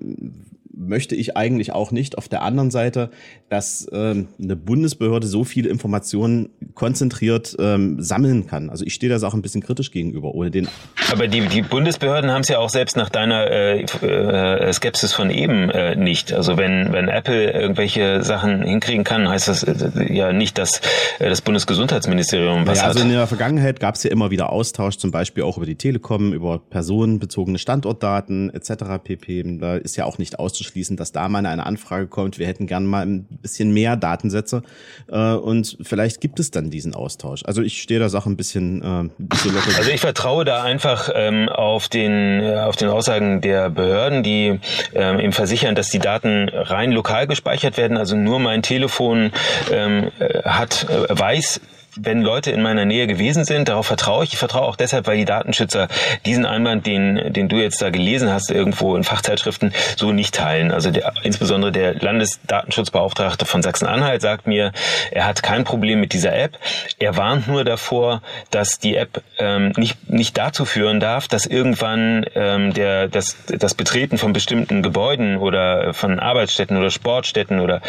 möchte 0.77 1.15
ich 1.15 1.37
eigentlich 1.37 1.71
auch 1.71 1.91
nicht. 1.91 2.17
Auf 2.17 2.27
der 2.27 2.41
anderen 2.41 2.71
Seite, 2.71 3.09
dass 3.49 3.87
äh, 3.91 4.25
eine 4.41 4.55
Bundesbehörde 4.55 5.27
so 5.27 5.43
viele 5.43 5.69
Informationen 5.69 6.49
konzentriert 6.73 7.55
ähm, 7.59 8.01
sammeln 8.01 8.47
kann. 8.47 8.69
Also 8.69 8.85
ich 8.85 8.93
stehe 8.93 9.15
da 9.15 9.25
auch 9.25 9.33
ein 9.33 9.41
bisschen 9.41 9.61
kritisch 9.61 9.91
gegenüber, 9.91 10.35
ohne 10.35 10.51
den. 10.51 10.67
Aber 11.11 11.27
die, 11.27 11.41
die 11.47 11.61
Bundesbehörden 11.61 12.31
haben 12.31 12.41
es 12.41 12.49
ja 12.49 12.59
auch 12.59 12.69
selbst 12.69 12.97
nach 12.97 13.09
deiner 13.09 13.49
äh, 13.49 13.81
äh, 13.81 14.73
Skepsis 14.73 15.13
von 15.13 15.29
eben 15.29 15.69
äh, 15.69 15.95
nicht. 15.95 16.33
Also 16.33 16.57
wenn, 16.57 16.91
wenn 16.91 17.07
Apple 17.07 17.51
irgendwelche 17.51 18.23
Sachen 18.23 18.63
hinkriegen 18.63 19.03
kann, 19.03 19.27
heißt 19.29 19.47
das 19.47 19.63
äh, 19.63 20.13
ja 20.13 20.33
nicht, 20.33 20.57
dass 20.57 20.81
äh, 21.19 21.29
das 21.29 21.41
Bundesgesundheitsministerium 21.41 22.67
was 22.67 22.79
ja, 22.79 22.85
also 22.85 22.99
hat. 22.99 23.05
in 23.05 23.13
der 23.13 23.27
Vergangenheit 23.27 23.79
gab 23.79 23.95
es 23.95 24.03
ja 24.03 24.11
immer 24.11 24.31
wieder 24.31 24.51
Austausch, 24.51 24.97
zum 24.97 25.11
Beispiel 25.11 25.43
auch 25.43 25.57
über 25.57 25.65
die 25.65 25.75
Telekom, 25.75 26.33
über 26.33 26.59
personenbezogene 26.59 27.57
Standortdaten 27.57 28.53
etc. 28.53 29.03
pp. 29.03 29.57
Da 29.59 29.75
ist 29.75 29.95
ja 29.95 30.05
auch 30.05 30.17
nicht 30.17 30.39
auszuschließen, 30.39 30.64
dass 30.97 31.11
da 31.11 31.27
mal 31.29 31.45
eine 31.45 31.65
Anfrage 31.65 32.07
kommt. 32.07 32.39
Wir 32.39 32.47
hätten 32.47 32.67
gern 32.67 32.85
mal 32.85 33.05
ein 33.05 33.25
bisschen 33.41 33.73
mehr 33.73 33.95
Datensätze 33.95 34.63
äh, 35.07 35.33
und 35.33 35.77
vielleicht 35.81 36.21
gibt 36.21 36.39
es 36.39 36.51
dann 36.51 36.69
diesen 36.69 36.95
Austausch. 36.95 37.43
Also 37.45 37.61
ich 37.61 37.81
stehe 37.81 37.99
der 37.99 38.09
Sache 38.09 38.29
ein 38.29 38.37
bisschen, 38.37 38.81
äh, 38.81 39.09
bisschen 39.17 39.53
locker. 39.53 39.77
Also 39.77 39.89
ich 39.89 40.01
vertraue 40.01 40.45
da 40.45 40.63
einfach 40.63 41.09
ähm, 41.13 41.49
auf 41.49 41.89
den 41.89 42.41
äh, 42.41 42.55
auf 42.55 42.75
den 42.75 42.89
Aussagen 42.89 43.41
der 43.41 43.69
Behörden, 43.69 44.23
die 44.23 44.59
ähm, 44.93 45.19
eben 45.19 45.33
versichern, 45.33 45.75
dass 45.75 45.89
die 45.89 45.99
Daten 45.99 46.49
rein 46.49 46.91
lokal 46.91 47.27
gespeichert 47.27 47.77
werden. 47.77 47.97
Also 47.97 48.15
nur 48.15 48.39
mein 48.39 48.61
Telefon 48.61 49.31
ähm, 49.71 50.11
äh, 50.19 50.41
hat 50.43 50.87
äh, 50.89 51.07
weiß 51.09 51.61
wenn 51.97 52.21
Leute 52.21 52.51
in 52.51 52.61
meiner 52.61 52.85
Nähe 52.85 53.07
gewesen 53.07 53.45
sind, 53.45 53.69
darauf 53.69 53.87
vertraue 53.87 54.23
ich. 54.23 54.33
Ich 54.33 54.39
vertraue 54.39 54.63
auch 54.63 54.75
deshalb, 54.75 55.07
weil 55.07 55.17
die 55.17 55.25
Datenschützer 55.25 55.87
diesen 56.25 56.45
Einwand, 56.45 56.85
den, 56.85 57.33
den 57.33 57.47
du 57.47 57.57
jetzt 57.57 57.81
da 57.81 57.89
gelesen 57.89 58.31
hast, 58.31 58.51
irgendwo 58.51 58.95
in 58.95 59.03
Fachzeitschriften, 59.03 59.73
so 59.95 60.11
nicht 60.11 60.35
teilen. 60.35 60.71
Also 60.71 60.91
der, 60.91 61.13
insbesondere 61.23 61.71
der 61.71 61.95
Landesdatenschutzbeauftragte 61.95 63.45
von 63.45 63.61
Sachsen-Anhalt 63.61 64.21
sagt 64.21 64.47
mir, 64.47 64.71
er 65.11 65.25
hat 65.25 65.43
kein 65.43 65.63
Problem 65.63 65.99
mit 65.99 66.13
dieser 66.13 66.35
App. 66.35 66.57
Er 66.99 67.17
warnt 67.17 67.47
nur 67.47 67.63
davor, 67.63 68.21
dass 68.51 68.79
die 68.79 68.95
App 68.95 69.21
ähm, 69.37 69.73
nicht, 69.77 70.09
nicht 70.09 70.37
dazu 70.37 70.65
führen 70.65 70.99
darf, 70.99 71.27
dass 71.27 71.45
irgendwann 71.45 72.25
ähm, 72.35 72.73
der, 72.73 73.07
das, 73.07 73.37
das 73.47 73.73
Betreten 73.73 74.17
von 74.17 74.33
bestimmten 74.33 74.83
Gebäuden 74.83 75.37
oder 75.37 75.93
von 75.93 76.19
Arbeitsstätten 76.19 76.77
oder 76.77 76.91
Sportstätten 76.91 77.59
oder 77.59 77.81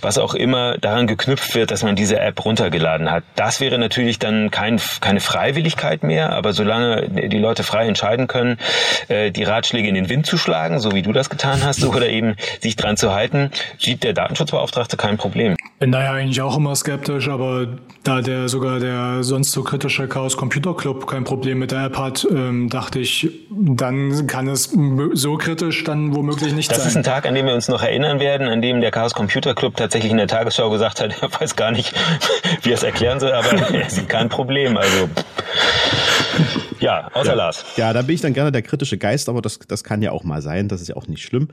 was 0.00 0.18
auch 0.18 0.34
immer 0.34 0.78
daran 0.78 1.06
geknüpft 1.06 1.54
wird, 1.54 1.70
dass 1.70 1.82
man 1.82 1.96
diese 1.96 2.18
App 2.20 2.44
runtergeladen 2.44 3.10
hat. 3.10 3.24
Das 3.46 3.60
wäre 3.60 3.78
natürlich 3.78 4.18
dann 4.18 4.50
kein, 4.50 4.80
keine 5.00 5.20
Freiwilligkeit 5.20 6.02
mehr, 6.02 6.32
aber 6.32 6.52
solange 6.52 7.08
die 7.08 7.38
Leute 7.38 7.62
frei 7.62 7.86
entscheiden 7.86 8.26
können, 8.26 8.58
äh, 9.06 9.30
die 9.30 9.44
Ratschläge 9.44 9.86
in 9.86 9.94
den 9.94 10.08
Wind 10.08 10.26
zu 10.26 10.36
schlagen, 10.36 10.80
so 10.80 10.90
wie 10.90 11.02
du 11.02 11.12
das 11.12 11.30
getan 11.30 11.62
hast, 11.62 11.84
oder 11.84 12.08
eben 12.08 12.34
sich 12.60 12.74
dran 12.74 12.96
zu 12.96 13.14
halten, 13.14 13.52
sieht 13.78 14.02
der 14.02 14.14
Datenschutzbeauftragte 14.14 14.96
kein 14.96 15.16
Problem. 15.16 15.54
Bin 15.78 15.92
da 15.92 16.02
ja 16.02 16.12
eigentlich 16.12 16.40
auch 16.40 16.56
immer 16.56 16.74
skeptisch, 16.74 17.28
aber 17.28 17.68
da 18.02 18.20
der 18.20 18.48
sogar 18.48 18.80
der 18.80 19.22
sonst 19.22 19.52
so 19.52 19.62
kritische 19.62 20.08
Chaos 20.08 20.36
Computer 20.36 20.74
Club 20.74 21.06
kein 21.06 21.22
Problem 21.22 21.60
mit 21.60 21.70
der 21.70 21.84
App 21.84 21.98
hat, 21.98 22.26
ähm, 22.28 22.68
dachte 22.68 22.98
ich, 22.98 23.30
dann 23.50 24.26
kann 24.26 24.48
es 24.48 24.76
so 25.12 25.36
kritisch 25.36 25.84
dann 25.84 26.16
womöglich 26.16 26.52
nicht 26.52 26.70
das 26.70 26.78
sein. 26.78 26.84
Das 26.84 26.92
ist 26.92 26.96
ein 26.96 27.04
Tag, 27.04 27.26
an 27.26 27.34
dem 27.34 27.46
wir 27.46 27.54
uns 27.54 27.68
noch 27.68 27.82
erinnern 27.82 28.18
werden, 28.18 28.48
an 28.48 28.60
dem 28.60 28.80
der 28.80 28.90
Chaos 28.90 29.14
Computer 29.14 29.54
Club 29.54 29.76
tatsächlich 29.76 30.10
in 30.10 30.18
der 30.18 30.26
Tagesschau 30.26 30.68
gesagt 30.70 31.00
hat, 31.00 31.22
er 31.22 31.30
weiß 31.40 31.54
gar 31.54 31.70
nicht, 31.70 31.94
wie 32.62 32.70
er 32.70 32.74
es 32.74 32.82
erklären 32.82 33.20
soll, 33.20 33.32
aber 33.38 33.52
er 33.72 34.04
kein 34.08 34.28
Problem. 34.28 34.76
Also 34.76 35.08
ja, 36.80 37.10
außer 37.12 37.30
ja. 37.30 37.34
Lars. 37.34 37.64
Ja, 37.76 37.92
da 37.92 38.02
bin 38.02 38.14
ich 38.14 38.20
dann 38.20 38.34
gerne 38.34 38.52
der 38.52 38.62
kritische 38.62 38.98
Geist, 38.98 39.28
aber 39.28 39.42
das, 39.42 39.58
das 39.66 39.84
kann 39.84 40.02
ja 40.02 40.12
auch 40.12 40.24
mal 40.24 40.42
sein, 40.42 40.68
das 40.68 40.80
ist 40.80 40.88
ja 40.88 40.96
auch 40.96 41.08
nicht 41.08 41.22
schlimm. 41.22 41.48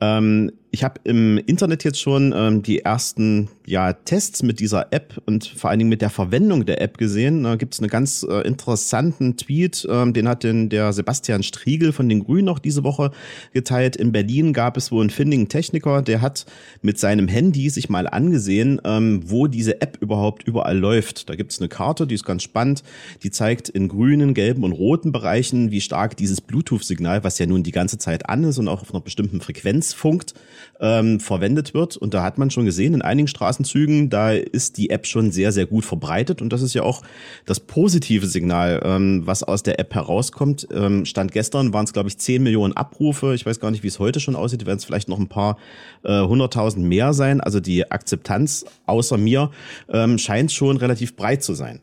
Ähm, 0.00 0.52
ich 0.74 0.82
habe 0.82 1.00
im 1.04 1.38
Internet 1.38 1.84
jetzt 1.84 2.00
schon 2.00 2.34
ähm, 2.36 2.62
die 2.64 2.80
ersten 2.80 3.48
ja, 3.64 3.92
Tests 3.92 4.42
mit 4.42 4.58
dieser 4.58 4.92
App 4.92 5.22
und 5.24 5.46
vor 5.46 5.70
allen 5.70 5.78
Dingen 5.78 5.88
mit 5.88 6.02
der 6.02 6.10
Verwendung 6.10 6.66
der 6.66 6.82
App 6.82 6.98
gesehen. 6.98 7.44
Da 7.44 7.54
gibt 7.54 7.74
es 7.74 7.80
einen 7.80 7.88
ganz 7.88 8.26
äh, 8.28 8.40
interessanten 8.40 9.36
Tweet, 9.36 9.86
ähm, 9.88 10.12
den 10.12 10.26
hat 10.26 10.42
den, 10.42 10.70
der 10.70 10.92
Sebastian 10.92 11.44
Striegel 11.44 11.92
von 11.92 12.08
den 12.08 12.24
Grünen 12.24 12.46
noch 12.46 12.58
diese 12.58 12.82
Woche 12.82 13.12
geteilt. 13.52 13.94
In 13.94 14.10
Berlin 14.10 14.52
gab 14.52 14.76
es 14.76 14.90
wohl 14.90 15.02
einen 15.02 15.10
findigen 15.10 15.48
Techniker, 15.48 16.02
der 16.02 16.20
hat 16.20 16.44
mit 16.82 16.98
seinem 16.98 17.28
Handy 17.28 17.70
sich 17.70 17.88
mal 17.88 18.08
angesehen, 18.08 18.80
ähm, 18.84 19.22
wo 19.26 19.46
diese 19.46 19.80
App 19.80 19.98
überhaupt 20.00 20.42
überall 20.42 20.76
läuft. 20.76 21.30
Da 21.30 21.36
gibt 21.36 21.52
es 21.52 21.60
eine 21.60 21.68
Karte, 21.68 22.08
die 22.08 22.16
ist 22.16 22.24
ganz 22.24 22.42
spannend, 22.42 22.82
die 23.22 23.30
zeigt 23.30 23.68
in 23.68 23.86
grünen, 23.86 24.34
gelben 24.34 24.63
und 24.64 24.72
roten 24.72 25.12
Bereichen, 25.12 25.70
wie 25.70 25.80
stark 25.80 26.16
dieses 26.16 26.40
Bluetooth-Signal, 26.40 27.24
was 27.24 27.38
ja 27.38 27.46
nun 27.46 27.62
die 27.62 27.70
ganze 27.70 27.98
Zeit 27.98 28.28
an 28.28 28.44
ist 28.44 28.58
und 28.58 28.68
auch 28.68 28.82
auf 28.82 28.92
einer 28.92 29.00
bestimmten 29.00 29.40
Frequenz 29.40 29.92
funkt, 29.92 30.34
ähm, 30.80 31.20
verwendet 31.20 31.74
wird. 31.74 31.96
Und 31.96 32.14
da 32.14 32.22
hat 32.22 32.38
man 32.38 32.50
schon 32.50 32.64
gesehen, 32.64 32.94
in 32.94 33.02
einigen 33.02 33.28
Straßenzügen, 33.28 34.10
da 34.10 34.32
ist 34.32 34.76
die 34.76 34.90
App 34.90 35.06
schon 35.06 35.30
sehr, 35.30 35.52
sehr 35.52 35.66
gut 35.66 35.84
verbreitet. 35.84 36.42
Und 36.42 36.52
das 36.52 36.62
ist 36.62 36.74
ja 36.74 36.82
auch 36.82 37.02
das 37.46 37.60
positive 37.60 38.26
Signal, 38.26 38.80
ähm, 38.84 39.26
was 39.26 39.42
aus 39.42 39.62
der 39.62 39.78
App 39.78 39.94
herauskommt. 39.94 40.66
Ähm, 40.72 41.04
Stand 41.04 41.32
gestern 41.32 41.72
waren 41.72 41.84
es, 41.84 41.92
glaube 41.92 42.08
ich, 42.08 42.18
10 42.18 42.42
Millionen 42.42 42.74
Abrufe. 42.74 43.34
Ich 43.34 43.46
weiß 43.46 43.60
gar 43.60 43.70
nicht, 43.70 43.82
wie 43.82 43.88
es 43.88 43.98
heute 43.98 44.20
schon 44.20 44.36
aussieht. 44.36 44.66
Werden 44.66 44.78
es 44.78 44.84
vielleicht 44.84 45.08
noch 45.08 45.18
ein 45.18 45.28
paar 45.28 45.58
äh, 46.02 46.20
hunderttausend 46.22 46.84
äh, 46.84 46.88
mehr 46.88 47.12
sein. 47.12 47.40
Also 47.40 47.60
die 47.60 47.90
Akzeptanz 47.90 48.64
außer 48.86 49.18
mir 49.18 49.50
ähm, 49.88 50.18
scheint 50.18 50.52
schon 50.52 50.76
relativ 50.76 51.16
breit 51.16 51.42
zu 51.42 51.54
sein. 51.54 51.80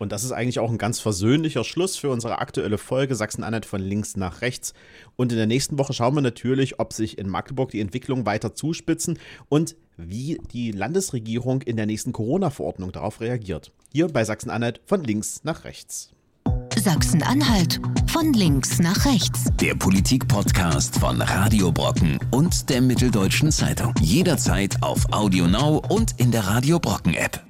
Und 0.00 0.12
das 0.12 0.24
ist 0.24 0.32
eigentlich 0.32 0.58
auch 0.58 0.70
ein 0.70 0.78
ganz 0.78 0.98
versöhnlicher 0.98 1.62
Schluss 1.62 1.96
für 1.96 2.08
unsere 2.08 2.38
aktuelle 2.38 2.78
Folge 2.78 3.14
Sachsen-Anhalt 3.14 3.66
von 3.66 3.82
links 3.82 4.16
nach 4.16 4.40
rechts. 4.40 4.72
Und 5.14 5.30
in 5.30 5.36
der 5.36 5.46
nächsten 5.46 5.78
Woche 5.78 5.92
schauen 5.92 6.14
wir 6.14 6.22
natürlich, 6.22 6.80
ob 6.80 6.94
sich 6.94 7.18
in 7.18 7.28
Magdeburg 7.28 7.70
die 7.70 7.80
Entwicklung 7.80 8.24
weiter 8.24 8.54
zuspitzen 8.54 9.18
und 9.50 9.76
wie 9.98 10.40
die 10.52 10.72
Landesregierung 10.72 11.60
in 11.60 11.76
der 11.76 11.84
nächsten 11.84 12.12
Corona-Verordnung 12.12 12.92
darauf 12.92 13.20
reagiert. 13.20 13.72
Hier 13.92 14.08
bei 14.08 14.24
Sachsen-Anhalt 14.24 14.80
von 14.86 15.04
links 15.04 15.44
nach 15.44 15.64
rechts. 15.64 16.08
Sachsen-Anhalt 16.78 17.78
von 18.06 18.32
links 18.32 18.78
nach 18.78 19.04
rechts. 19.04 19.48
Der 19.60 19.74
Politik-Podcast 19.74 20.98
von 20.98 21.20
Radio 21.20 21.70
Brocken 21.70 22.18
und 22.30 22.70
der 22.70 22.80
Mitteldeutschen 22.80 23.52
Zeitung. 23.52 23.92
Jederzeit 24.00 24.82
auf 24.82 25.04
Audio 25.12 25.46
Now 25.46 25.82
und 25.90 26.18
in 26.18 26.30
der 26.30 26.46
Radio 26.46 26.78
Brocken 26.78 27.12
App. 27.12 27.49